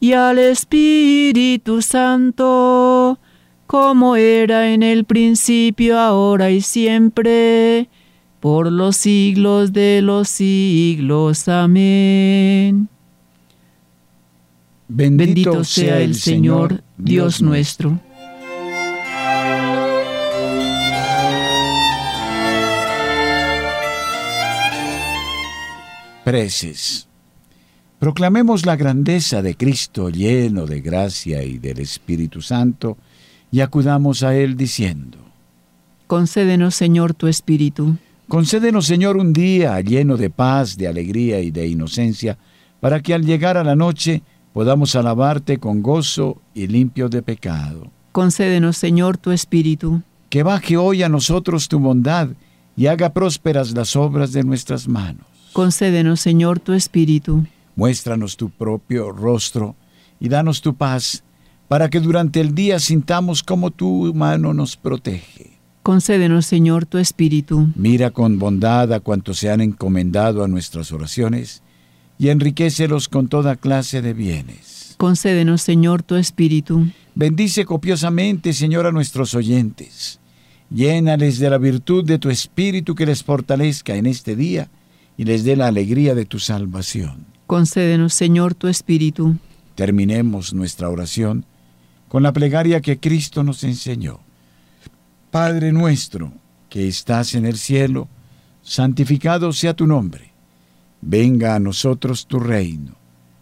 y 0.00 0.12
al 0.12 0.38
Espíritu 0.38 1.82
Santo, 1.82 3.18
como 3.66 4.16
era 4.16 4.72
en 4.72 4.82
el 4.82 5.04
principio, 5.04 5.98
ahora 5.98 6.50
y 6.50 6.60
siempre 6.60 7.88
por 8.40 8.70
los 8.70 8.96
siglos 8.96 9.72
de 9.72 10.00
los 10.02 10.28
siglos. 10.28 11.48
Amén. 11.48 12.88
Bendito, 14.86 15.64
sea 15.64 16.00
el 16.00 16.14
Señor, 16.14 16.82
Dios 16.96 17.42
nuestro. 17.42 18.00
Preces. 26.24 27.07
Proclamemos 27.98 28.64
la 28.64 28.76
grandeza 28.76 29.42
de 29.42 29.56
Cristo 29.56 30.08
lleno 30.08 30.66
de 30.66 30.80
gracia 30.80 31.42
y 31.42 31.58
del 31.58 31.80
Espíritu 31.80 32.42
Santo 32.42 32.96
y 33.50 33.60
acudamos 33.60 34.22
a 34.22 34.36
Él 34.36 34.56
diciendo, 34.56 35.18
Concédenos, 36.06 36.74
Señor, 36.74 37.14
tu 37.14 37.26
Espíritu 37.26 37.96
Concédenos, 38.28 38.84
Señor, 38.84 39.16
un 39.16 39.32
día 39.32 39.80
lleno 39.80 40.18
de 40.18 40.28
paz, 40.28 40.76
de 40.76 40.86
alegría 40.86 41.40
y 41.40 41.50
de 41.50 41.66
inocencia, 41.66 42.36
para 42.78 43.00
que 43.00 43.14
al 43.14 43.24
llegar 43.24 43.56
a 43.56 43.64
la 43.64 43.74
noche 43.74 44.22
podamos 44.52 44.94
alabarte 44.96 45.56
con 45.56 45.80
gozo 45.80 46.36
y 46.54 46.66
limpio 46.66 47.08
de 47.08 47.22
pecado. 47.22 47.90
Concédenos, 48.12 48.76
Señor, 48.76 49.16
tu 49.16 49.30
Espíritu. 49.30 50.02
Que 50.28 50.42
baje 50.42 50.76
hoy 50.76 51.02
a 51.02 51.08
nosotros 51.08 51.68
tu 51.68 51.78
bondad 51.78 52.28
y 52.76 52.86
haga 52.86 53.14
prósperas 53.14 53.72
las 53.72 53.96
obras 53.96 54.32
de 54.32 54.44
nuestras 54.44 54.86
manos. 54.86 55.24
Concédenos, 55.54 56.20
Señor, 56.20 56.60
tu 56.60 56.74
Espíritu. 56.74 57.46
Muéstranos 57.78 58.36
tu 58.36 58.50
propio 58.50 59.12
rostro 59.12 59.76
y 60.18 60.28
danos 60.28 60.62
tu 60.62 60.74
paz, 60.74 61.22
para 61.68 61.88
que 61.88 62.00
durante 62.00 62.40
el 62.40 62.52
día 62.52 62.80
sintamos 62.80 63.44
como 63.44 63.70
tu 63.70 64.12
mano 64.14 64.52
nos 64.52 64.76
protege. 64.76 65.60
Concédenos, 65.84 66.44
Señor, 66.44 66.86
tu 66.86 66.98
Espíritu. 66.98 67.68
Mira 67.76 68.10
con 68.10 68.40
bondad 68.40 68.92
a 68.92 68.98
cuantos 68.98 69.38
se 69.38 69.48
han 69.48 69.60
encomendado 69.60 70.42
a 70.42 70.48
nuestras 70.48 70.90
oraciones, 70.90 71.62
y 72.18 72.30
enriquecelos 72.30 73.08
con 73.08 73.28
toda 73.28 73.54
clase 73.54 74.02
de 74.02 74.12
bienes. 74.12 74.96
Concédenos, 74.98 75.62
Señor, 75.62 76.02
tu 76.02 76.16
Espíritu. 76.16 76.88
Bendice 77.14 77.64
copiosamente, 77.64 78.54
Señor, 78.54 78.86
a 78.86 78.92
nuestros 78.92 79.34
oyentes. 79.34 80.18
Llénales 80.68 81.38
de 81.38 81.48
la 81.48 81.58
virtud 81.58 82.04
de 82.04 82.18
tu 82.18 82.28
Espíritu 82.28 82.96
que 82.96 83.06
les 83.06 83.22
fortalezca 83.22 83.94
en 83.94 84.06
este 84.06 84.34
día 84.34 84.68
y 85.16 85.26
les 85.26 85.44
dé 85.44 85.54
la 85.54 85.68
alegría 85.68 86.16
de 86.16 86.24
tu 86.24 86.40
salvación. 86.40 87.37
Concédenos, 87.48 88.12
Señor, 88.12 88.52
tu 88.52 88.68
Espíritu. 88.68 89.36
Terminemos 89.74 90.52
nuestra 90.52 90.90
oración 90.90 91.46
con 92.08 92.22
la 92.22 92.34
plegaria 92.34 92.82
que 92.82 93.00
Cristo 93.00 93.42
nos 93.42 93.64
enseñó. 93.64 94.20
Padre 95.30 95.72
nuestro, 95.72 96.30
que 96.68 96.86
estás 96.86 97.34
en 97.34 97.46
el 97.46 97.56
cielo, 97.56 98.06
santificado 98.60 99.54
sea 99.54 99.72
tu 99.72 99.86
nombre. 99.86 100.30
Venga 101.00 101.54
a 101.54 101.58
nosotros 101.58 102.26
tu 102.26 102.38
reino. 102.38 102.96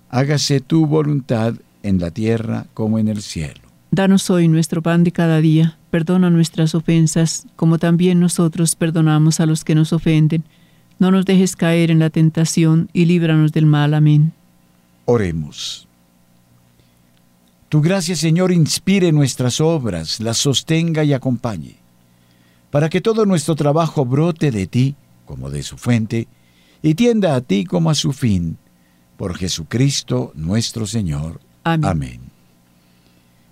Hágase 0.09 0.61
tu 0.61 0.87
voluntad 0.87 1.55
en 1.83 1.99
la 1.99 2.13
tierra 2.13 2.69
como 2.75 3.01
en 3.01 3.09
el 3.09 3.23
cielo. 3.23 3.63
Danos 3.91 4.31
hoy 4.31 4.47
nuestro 4.47 4.83
pan 4.83 5.03
de 5.03 5.11
cada 5.11 5.41
día. 5.41 5.79
Perdona 5.91 6.31
nuestras 6.31 6.77
ofensas, 6.77 7.49
como 7.57 7.79
también 7.79 8.21
nosotros 8.21 8.77
perdonamos 8.77 9.41
a 9.41 9.47
los 9.47 9.65
que 9.65 9.75
nos 9.75 9.93
ofenden. 9.93 10.45
No 10.99 11.11
nos 11.11 11.25
dejes 11.25 11.57
caer 11.57 11.91
en 11.91 11.99
la 11.99 12.11
tentación 12.11 12.89
y 12.93 13.05
líbranos 13.05 13.53
del 13.53 13.67
mal. 13.67 13.95
Amén. 13.95 14.33
Oremos. 15.05 15.87
Tu 17.69 17.81
gracia, 17.81 18.17
Señor, 18.17 18.53
inspire 18.53 19.13
nuestras 19.13 19.61
obras, 19.61 20.21
las 20.21 20.39
sostenga 20.39 21.05
y 21.05 21.13
acompañe, 21.13 21.77
para 22.71 22.89
que 22.89 23.01
todo 23.01 23.27
nuestro 23.27 23.57
trabajo 23.57 24.05
brote 24.05 24.51
de 24.51 24.67
ti 24.67 24.95
como 25.27 25.51
de 25.51 25.63
su 25.63 25.77
fuente, 25.77 26.29
y 26.83 26.95
tienda 26.95 27.35
a 27.35 27.41
ti 27.43 27.65
como 27.65 27.91
a 27.91 27.95
su 27.95 28.13
fin, 28.13 28.57
por 29.19 29.37
Jesucristo 29.37 30.33
nuestro 30.35 30.87
Señor. 30.87 31.41
Amén. 31.65 31.91
Amén. 31.91 32.21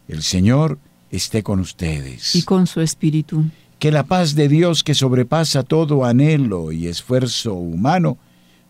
El 0.08 0.22
Señor 0.22 0.78
esté 1.10 1.42
con 1.42 1.60
ustedes. 1.60 2.34
Y 2.34 2.42
con 2.44 2.66
su 2.66 2.80
Espíritu. 2.80 3.44
Que 3.84 3.90
la 3.90 4.04
paz 4.04 4.34
de 4.34 4.48
Dios 4.48 4.82
que 4.82 4.94
sobrepasa 4.94 5.62
todo 5.62 6.06
anhelo 6.06 6.72
y 6.72 6.86
esfuerzo 6.86 7.52
humano, 7.52 8.16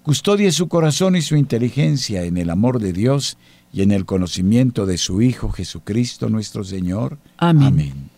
custodie 0.03 0.51
su 0.51 0.67
corazón 0.67 1.15
y 1.15 1.23
su 1.23 1.37
inteligencia 1.37 2.25
en 2.25 2.37
el 2.37 2.51
amor 2.51 2.81
de 2.81 2.93
Dios 2.93 3.39
y 3.73 3.83
en 3.83 3.93
el 3.93 4.07
conocimiento 4.07 4.87
de 4.87 4.99
su 4.99 5.23
Hijo 5.23 5.51
Jesucristo 5.51 6.29
nuestro 6.29 6.65
Señor. 6.65 7.19
Amén. 7.37 8.11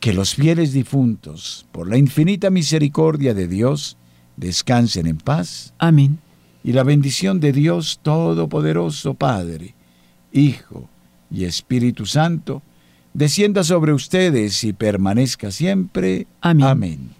Que 0.00 0.12
los 0.12 0.34
fieles 0.34 0.74
difuntos, 0.74 1.64
por 1.72 1.88
la 1.88 1.96
infinita 1.96 2.50
misericordia 2.50 3.32
de 3.32 3.48
Dios, 3.48 3.96
descansen 4.36 5.06
en 5.06 5.16
paz. 5.16 5.72
Amén. 5.78 6.18
Y 6.62 6.72
la 6.72 6.82
bendición 6.82 7.40
de 7.40 7.54
Dios 7.54 8.00
Todopoderoso, 8.02 9.14
Padre, 9.14 9.74
Hijo 10.30 10.90
y 11.30 11.44
Espíritu 11.44 12.04
Santo, 12.04 12.60
descienda 13.14 13.64
sobre 13.64 13.92
ustedes 13.92 14.64
y 14.64 14.72
permanezca 14.72 15.50
siempre. 15.50 16.26
Amén. 16.40 16.66
Amén. 16.66 17.10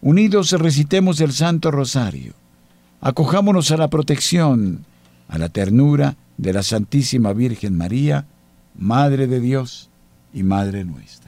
Unidos 0.00 0.52
recitemos 0.52 1.20
el 1.20 1.32
Santo 1.32 1.70
Rosario. 1.70 2.34
Acojámonos 3.00 3.70
a 3.70 3.76
la 3.76 3.88
protección, 3.88 4.84
a 5.28 5.38
la 5.38 5.48
ternura 5.48 6.16
de 6.36 6.52
la 6.52 6.62
Santísima 6.62 7.32
Virgen 7.32 7.76
María, 7.76 8.26
Madre 8.78 9.26
de 9.26 9.40
Dios 9.40 9.90
y 10.32 10.42
Madre 10.42 10.84
nuestra. 10.84 11.25